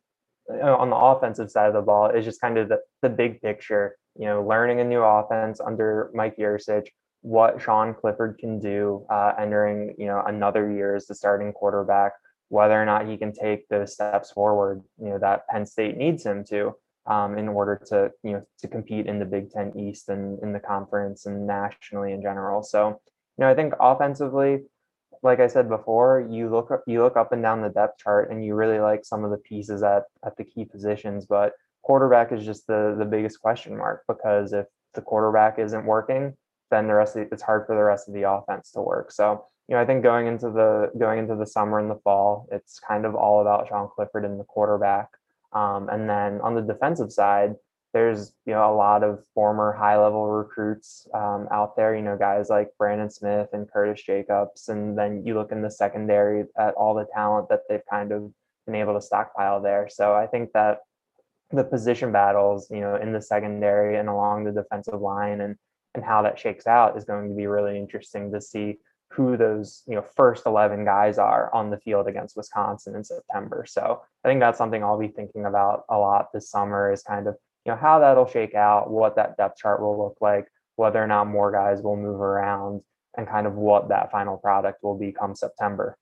know, 0.49 0.75
on 0.77 0.89
the 0.89 0.95
offensive 0.95 1.51
side 1.51 1.67
of 1.67 1.73
the 1.73 1.82
ball 1.82 2.10
is 2.10 2.25
just 2.25 2.41
kind 2.41 2.58
of 2.58 2.69
the, 2.69 2.80
the 3.01 3.10
big 3.10 3.41
picture. 3.41 3.97
You 4.17 4.25
know, 4.25 4.43
learning 4.43 4.80
a 4.80 4.84
new 4.84 5.01
offense 5.01 5.60
under 5.60 6.10
Mike 6.13 6.38
Yurcich, 6.38 6.88
what 7.21 7.62
Sean 7.62 7.93
Clifford 7.93 8.38
can 8.39 8.60
do 8.60 9.06
uh, 9.10 9.34
entering 9.39 9.93
you 9.97 10.08
know 10.08 10.23
another 10.25 10.71
year 10.71 10.95
as 10.95 11.06
the 11.06 11.15
starting 11.15 11.51
quarterback, 11.53 12.13
whether 12.49 12.82
or 12.82 12.86
not 12.86 13.08
he 13.08 13.17
can 13.17 13.34
take 13.34 13.67
those 13.67 13.93
steps 13.93 14.32
forward. 14.32 14.84
You 14.99 15.10
know 15.10 15.19
that 15.19 15.47
Penn 15.47 15.65
State 15.65 15.97
needs 15.97 16.25
him 16.25 16.43
to. 16.45 16.73
Um, 17.06 17.38
in 17.38 17.47
order 17.47 17.80
to 17.88 18.12
you 18.21 18.34
know 18.34 18.43
to 18.60 18.67
compete 18.67 19.06
in 19.06 19.17
the 19.17 19.23
Big 19.23 19.49
Ten 19.49 19.71
East 19.77 20.10
and 20.10 20.39
in 20.43 20.51
the 20.51 20.60
conference 20.60 21.25
and 21.25 21.47
nationally 21.47 22.12
in 22.12 22.21
general. 22.21 22.63
So 22.63 22.89
you 22.89 22.95
know 23.39 23.49
I 23.49 23.53
think 23.53 23.75
offensively, 23.80 24.63
like 25.23 25.39
I 25.39 25.47
said 25.47 25.69
before, 25.69 26.27
you 26.30 26.49
look 26.49 26.71
you 26.88 27.03
look 27.03 27.17
up 27.17 27.32
and 27.32 27.41
down 27.41 27.62
the 27.62 27.69
depth 27.69 27.99
chart, 27.99 28.32
and 28.32 28.43
you 28.43 28.56
really 28.56 28.80
like 28.80 29.06
some 29.06 29.23
of 29.23 29.32
the 29.32 29.38
pieces 29.38 29.84
at 29.84 30.03
at 30.25 30.38
the 30.38 30.43
key 30.43 30.65
positions. 30.65 31.25
But 31.25 31.53
quarterback 31.84 32.32
is 32.32 32.45
just 32.45 32.67
the 32.67 32.95
the 32.97 33.06
biggest 33.06 33.41
question 33.41 33.77
mark 33.77 34.03
because 34.08 34.53
if 34.53 34.65
the 34.93 35.01
quarterback 35.01 35.60
isn't 35.60 35.86
working, 35.86 36.36
then 36.71 36.88
the 36.88 36.93
rest 36.93 37.15
of 37.15 37.27
the, 37.27 37.34
it's 37.34 37.43
hard 37.43 37.65
for 37.65 37.75
the 37.75 37.84
rest 37.84 38.08
of 38.08 38.13
the 38.13 38.30
offense 38.30 38.71
to 38.71 38.82
work. 38.82 39.12
So 39.12 39.45
you 39.67 39.75
know, 39.75 39.82
I 39.82 39.86
think 39.86 40.03
going 40.03 40.27
into 40.27 40.49
the 40.49 40.91
going 40.97 41.19
into 41.19 41.36
the 41.36 41.45
summer 41.45 41.80
and 41.80 41.89
the 41.89 41.99
fall, 42.03 42.47
it's 42.51 42.80
kind 42.80 43.06
of 43.06 43.15
all 43.15 43.41
about 43.41 43.67
Sean 43.67 43.89
Clifford 43.93 44.25
and 44.25 44.39
the 44.39 44.45
quarterback. 44.45 45.10
Um, 45.53 45.89
and 45.89 46.10
then 46.10 46.41
on 46.41 46.56
the 46.56 46.62
defensive 46.62 47.12
side, 47.12 47.56
there's 47.93 48.34
you 48.45 48.54
know 48.54 48.71
a 48.71 48.76
lot 48.76 49.04
of 49.04 49.23
former 49.34 49.71
high 49.73 49.97
level 49.97 50.28
recruits 50.28 51.08
um, 51.13 51.47
out 51.52 51.76
there 51.76 51.95
you 51.95 52.02
know 52.02 52.17
guys 52.17 52.50
like 52.50 52.69
brandon 52.78 53.10
smith 53.10 53.50
and 53.54 53.71
curtis 53.71 54.04
jacobs 54.04 54.69
and 54.69 54.97
then 54.97 55.23
you 55.26 55.34
look 55.34 55.52
in 55.52 55.62
the 55.62 55.71
secondary 55.71 56.45
at 56.58 56.73
all 56.76 56.93
the 56.93 57.08
talent 57.13 57.47
that 57.50 57.62
they've 57.69 57.86
kind 57.89 58.12
of 58.12 58.32
been 58.67 58.76
able 58.76 58.93
to 58.93 59.02
stockpile 59.02 59.62
there. 59.62 59.88
So 59.89 60.13
i 60.13 60.28
think 60.28 60.52
that 60.54 60.80
the 61.52 61.63
position 61.63 62.12
battles 62.12 62.69
you 62.69 62.82
know 62.82 62.95
in 62.97 63.13
the 63.13 63.21
secondary 63.21 63.97
and 63.97 64.10
along 64.10 64.43
the 64.43 64.52
defensive 64.52 65.02
line 65.02 65.41
and 65.41 65.56
and 65.95 66.04
how 66.04 66.21
that 66.21 66.38
shakes 66.38 66.67
out 66.67 66.97
is 66.97 67.06
going 67.06 67.30
to 67.30 67.36
be 67.36 67.47
really 67.47 67.78
interesting 67.78 68.32
to 68.32 68.41
see 68.41 68.78
who 69.10 69.38
those 69.38 69.84
you 69.88 69.95
know 69.95 70.04
first 70.15 70.45
11 70.45 70.84
guys 70.84 71.17
are 71.17 71.52
on 71.56 71.69
the 71.69 71.80
field 71.80 72.08
against 72.08 72.36
wisconsin 72.36 72.95
in 72.95 73.04
september. 73.04 73.65
So 73.65 74.02
i 74.26 74.28
think 74.28 74.41
that's 74.41 74.58
something 74.58 74.84
i'll 74.84 75.00
be 75.00 75.08
thinking 75.08 75.45
about 75.45 75.86
a 75.89 75.97
lot 75.97 76.28
this 76.34 76.52
summer 76.52 76.91
is 76.91 77.02
kind 77.02 77.28
of 77.28 77.38
you 77.67 77.73
know 77.73 77.80
how 77.80 77.99
that'll 77.99 78.27
shake 78.27 78.56
out, 78.56 78.89
what 78.89 79.17
that 79.17 79.36
depth 79.36 79.58
chart 79.58 79.82
will 79.82 79.97
look 79.97 80.17
like, 80.21 80.47
whether 80.77 81.03
or 81.03 81.08
not 81.08 81.27
more 81.27 81.51
guys 81.51 81.82
will 81.82 81.97
move 81.97 82.21
around, 82.21 82.82
and 83.17 83.27
kind 83.27 83.45
of 83.45 83.56
what 83.56 83.89
that 83.89 84.10
final 84.10 84.38
product 84.38 84.82
will 84.84 84.97
be 84.97 85.12
come 85.12 85.36
September. 85.36 85.97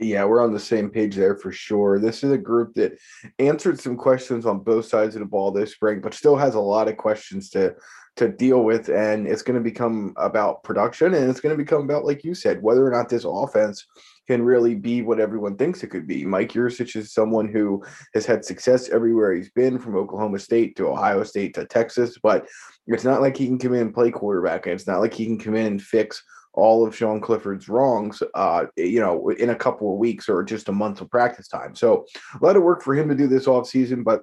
Yeah, 0.00 0.24
we're 0.24 0.42
on 0.42 0.54
the 0.54 0.58
same 0.58 0.88
page 0.88 1.14
there 1.14 1.36
for 1.36 1.52
sure. 1.52 1.98
This 1.98 2.24
is 2.24 2.32
a 2.32 2.38
group 2.38 2.72
that 2.74 2.98
answered 3.38 3.78
some 3.78 3.98
questions 3.98 4.46
on 4.46 4.60
both 4.60 4.86
sides 4.86 5.14
of 5.14 5.20
the 5.20 5.26
ball 5.26 5.52
this 5.52 5.72
spring, 5.72 6.00
but 6.00 6.14
still 6.14 6.36
has 6.36 6.54
a 6.54 6.60
lot 6.60 6.88
of 6.88 6.96
questions 6.96 7.50
to 7.50 7.76
to 8.16 8.28
deal 8.28 8.62
with. 8.62 8.88
And 8.88 9.26
it's 9.26 9.42
going 9.42 9.58
to 9.58 9.62
become 9.62 10.12
about 10.16 10.62
production 10.64 11.14
and 11.14 11.30
it's 11.30 11.40
going 11.40 11.56
to 11.56 11.62
become 11.62 11.82
about, 11.82 12.04
like 12.04 12.24
you 12.24 12.34
said, 12.34 12.62
whether 12.62 12.86
or 12.86 12.90
not 12.90 13.08
this 13.08 13.24
offense 13.26 13.86
can 14.26 14.42
really 14.42 14.74
be 14.74 15.02
what 15.02 15.20
everyone 15.20 15.56
thinks 15.56 15.82
it 15.82 15.88
could 15.88 16.06
be. 16.06 16.24
Mike 16.24 16.52
Yurcich 16.52 16.96
is 16.96 17.12
someone 17.12 17.48
who 17.48 17.82
has 18.14 18.24
had 18.24 18.44
success 18.44 18.88
everywhere 18.88 19.32
he's 19.32 19.50
been, 19.50 19.78
from 19.78 19.96
Oklahoma 19.96 20.38
State 20.38 20.76
to 20.76 20.88
Ohio 20.88 21.24
State 21.24 21.54
to 21.54 21.64
Texas, 21.66 22.18
but 22.22 22.46
it's 22.86 23.04
not 23.04 23.20
like 23.20 23.36
he 23.36 23.46
can 23.46 23.58
come 23.58 23.74
in 23.74 23.82
and 23.82 23.94
play 23.94 24.10
quarterback, 24.10 24.66
and 24.66 24.74
it's 24.74 24.86
not 24.86 25.00
like 25.00 25.14
he 25.14 25.26
can 25.26 25.38
come 25.38 25.54
in 25.54 25.66
and 25.66 25.82
fix 25.82 26.22
all 26.54 26.86
of 26.86 26.94
Sean 26.94 27.20
Clifford's 27.20 27.68
wrongs, 27.68 28.22
uh, 28.34 28.66
you 28.76 29.00
know, 29.00 29.30
in 29.30 29.50
a 29.50 29.56
couple 29.56 29.92
of 29.92 29.98
weeks 29.98 30.28
or 30.28 30.42
just 30.42 30.68
a 30.68 30.72
month 30.72 31.00
of 31.00 31.10
practice 31.10 31.48
time. 31.48 31.74
So 31.74 32.04
a 32.40 32.44
lot 32.44 32.56
of 32.56 32.62
work 32.62 32.82
for 32.82 32.94
him 32.94 33.08
to 33.08 33.14
do 33.14 33.26
this 33.26 33.46
offseason, 33.46 34.04
but 34.04 34.22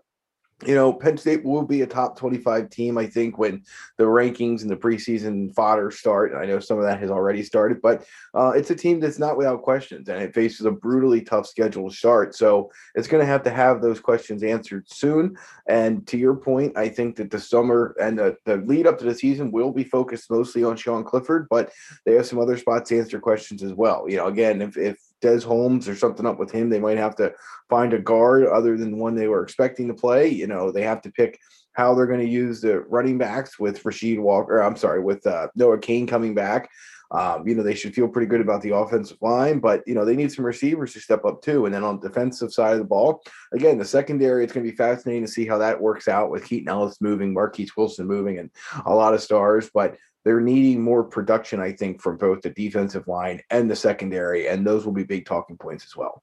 you 0.65 0.75
know, 0.75 0.91
Penn 0.91 1.17
State 1.17 1.43
will 1.43 1.63
be 1.63 1.81
a 1.81 1.87
top 1.87 2.17
25 2.17 2.69
team, 2.69 2.97
I 2.97 3.07
think, 3.07 3.37
when 3.37 3.63
the 3.97 4.03
rankings 4.03 4.61
and 4.61 4.69
the 4.69 4.75
preseason 4.75 5.53
fodder 5.53 5.89
start. 5.89 6.33
I 6.35 6.45
know 6.45 6.59
some 6.59 6.77
of 6.77 6.83
that 6.83 6.99
has 6.99 7.09
already 7.09 7.43
started, 7.43 7.81
but 7.81 8.05
uh, 8.33 8.51
it's 8.55 8.69
a 8.69 8.75
team 8.75 8.99
that's 8.99 9.19
not 9.19 9.37
without 9.37 9.61
questions 9.61 10.09
and 10.09 10.21
it 10.21 10.33
faces 10.33 10.65
a 10.65 10.71
brutally 10.71 11.21
tough 11.21 11.47
schedule 11.47 11.89
to 11.89 11.95
start. 11.95 12.35
So 12.35 12.71
it's 12.95 13.07
going 13.07 13.21
to 13.21 13.31
have 13.31 13.43
to 13.43 13.49
have 13.49 13.81
those 13.81 13.99
questions 13.99 14.43
answered 14.43 14.89
soon. 14.89 15.37
And 15.67 16.05
to 16.07 16.17
your 16.17 16.35
point, 16.35 16.77
I 16.77 16.89
think 16.89 17.15
that 17.17 17.31
the 17.31 17.39
summer 17.39 17.95
and 18.01 18.19
the, 18.19 18.35
the 18.45 18.57
lead 18.57 18.87
up 18.87 18.99
to 18.99 19.05
the 19.05 19.15
season 19.15 19.51
will 19.51 19.71
be 19.71 19.83
focused 19.85 20.29
mostly 20.29 20.63
on 20.63 20.75
Sean 20.75 21.03
Clifford, 21.03 21.47
but 21.49 21.71
they 22.05 22.15
have 22.15 22.25
some 22.25 22.39
other 22.39 22.57
spots 22.57 22.89
to 22.89 22.99
answer 22.99 23.19
questions 23.19 23.63
as 23.63 23.73
well. 23.73 24.05
You 24.09 24.17
know, 24.17 24.27
again, 24.27 24.61
if, 24.61 24.77
if 24.77 24.97
Des 25.21 25.41
Holmes 25.41 25.88
or 25.88 25.95
something 25.95 26.25
up 26.25 26.39
with 26.39 26.51
him. 26.51 26.69
They 26.69 26.79
might 26.79 26.97
have 26.97 27.15
to 27.17 27.34
find 27.69 27.93
a 27.93 27.99
guard 27.99 28.45
other 28.45 28.77
than 28.77 28.91
the 28.91 28.97
one 28.97 29.15
they 29.15 29.27
were 29.27 29.43
expecting 29.43 29.88
to 29.88 29.93
play. 29.93 30.27
You 30.27 30.47
know, 30.47 30.71
they 30.71 30.84
have 30.84 31.01
to 31.03 31.12
pick 31.12 31.39
how 31.73 31.93
they're 31.93 32.08
going 32.08 32.19
to 32.19 32.27
use 32.27 32.62
the 32.62 32.82
running 32.82 33.17
backs 33.17 33.60
with 33.60 33.84
Rasheed 33.84 34.19
Walker. 34.19 34.60
I'm 34.60 34.75
sorry, 34.75 35.01
with 35.01 35.25
uh, 35.25 35.47
Noah 35.55 35.79
Cain 35.79 36.08
coming 36.08 36.34
back. 36.34 36.69
Um, 37.12 37.47
you 37.47 37.55
know, 37.55 37.63
they 37.63 37.73
should 37.73 37.95
feel 37.95 38.08
pretty 38.08 38.27
good 38.27 38.41
about 38.41 38.62
the 38.62 38.75
offensive 38.75 39.17
line, 39.19 39.60
but 39.60 39.82
you 39.88 39.95
know, 39.95 40.05
they 40.05 40.15
need 40.15 40.32
some 40.32 40.45
receivers 40.45 40.93
to 40.93 40.99
step 40.99 41.25
up 41.25 41.41
too. 41.41 41.65
And 41.65 41.73
then 41.73 41.84
on 41.84 41.99
the 41.99 42.08
defensive 42.08 42.53
side 42.53 42.73
of 42.73 42.79
the 42.79 42.86
ball, 42.86 43.23
again, 43.51 43.79
the 43.79 43.86
secondary, 43.86 44.43
it's 44.43 44.53
going 44.53 44.63
to 44.63 44.71
be 44.71 44.77
fascinating 44.77 45.25
to 45.25 45.32
see 45.32 45.47
how 45.47 45.58
that 45.58 45.82
works 45.82 46.08
out 46.08 46.29
with 46.29 46.45
Keaton 46.45 46.69
Ellis 46.69 47.01
moving, 47.01 47.34
Marquis 47.34 47.69
Wilson 47.75 48.05
moving, 48.05 48.38
and 48.38 48.51
a 48.86 48.93
lot 48.93 49.15
of 49.15 49.23
stars. 49.23 49.71
But 49.73 49.97
they're 50.29 50.39
needing 50.39 50.79
more 50.79 51.03
production, 51.03 51.59
I 51.59 51.71
think, 51.71 52.03
from 52.03 52.15
both 52.15 52.43
the 52.43 52.51
defensive 52.51 53.07
line 53.07 53.41
and 53.49 53.67
the 53.67 53.75
secondary, 53.75 54.47
and 54.47 54.63
those 54.63 54.85
will 54.85 54.93
be 54.93 55.03
big 55.03 55.25
talking 55.25 55.57
points 55.57 55.85
as 55.85 55.95
well. 55.95 56.21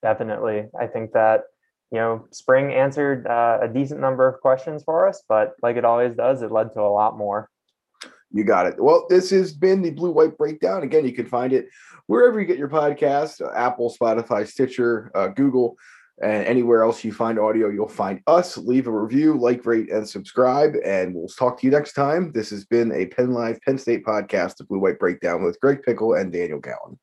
Definitely, 0.00 0.64
I 0.80 0.86
think 0.86 1.12
that 1.12 1.42
you 1.92 1.98
know 1.98 2.26
spring 2.30 2.72
answered 2.72 3.26
uh, 3.26 3.58
a 3.60 3.68
decent 3.68 4.00
number 4.00 4.26
of 4.26 4.40
questions 4.40 4.82
for 4.82 5.06
us, 5.06 5.22
but 5.28 5.56
like 5.62 5.76
it 5.76 5.84
always 5.84 6.16
does, 6.16 6.40
it 6.40 6.50
led 6.50 6.72
to 6.72 6.80
a 6.80 6.88
lot 6.88 7.18
more. 7.18 7.50
You 8.32 8.44
got 8.44 8.64
it. 8.64 8.82
Well, 8.82 9.04
this 9.10 9.28
has 9.28 9.52
been 9.52 9.82
the 9.82 9.90
Blue 9.90 10.10
White 10.10 10.38
Breakdown. 10.38 10.82
Again, 10.82 11.04
you 11.04 11.12
can 11.12 11.26
find 11.26 11.52
it 11.52 11.68
wherever 12.06 12.40
you 12.40 12.46
get 12.46 12.56
your 12.56 12.70
podcast: 12.70 13.42
uh, 13.42 13.52
Apple, 13.54 13.94
Spotify, 13.94 14.48
Stitcher, 14.48 15.10
uh, 15.14 15.28
Google. 15.28 15.76
And 16.22 16.44
anywhere 16.44 16.82
else 16.82 17.02
you 17.02 17.12
find 17.12 17.38
audio, 17.38 17.70
you'll 17.70 17.88
find 17.88 18.20
us. 18.26 18.58
Leave 18.58 18.86
a 18.86 18.92
review, 18.92 19.38
like, 19.38 19.64
rate, 19.64 19.90
and 19.90 20.06
subscribe. 20.06 20.74
And 20.84 21.14
we'll 21.14 21.28
talk 21.28 21.58
to 21.60 21.66
you 21.66 21.70
next 21.70 21.94
time. 21.94 22.30
This 22.32 22.50
has 22.50 22.66
been 22.66 22.92
a 22.92 23.06
Penn 23.06 23.32
Live 23.32 23.58
Penn 23.62 23.78
State 23.78 24.04
podcast, 24.04 24.56
the 24.56 24.64
Blue 24.64 24.78
White 24.78 24.98
Breakdown 24.98 25.42
with 25.42 25.58
Greg 25.60 25.82
Pickle 25.82 26.14
and 26.14 26.30
Daniel 26.30 26.60
Gallen. 26.60 26.98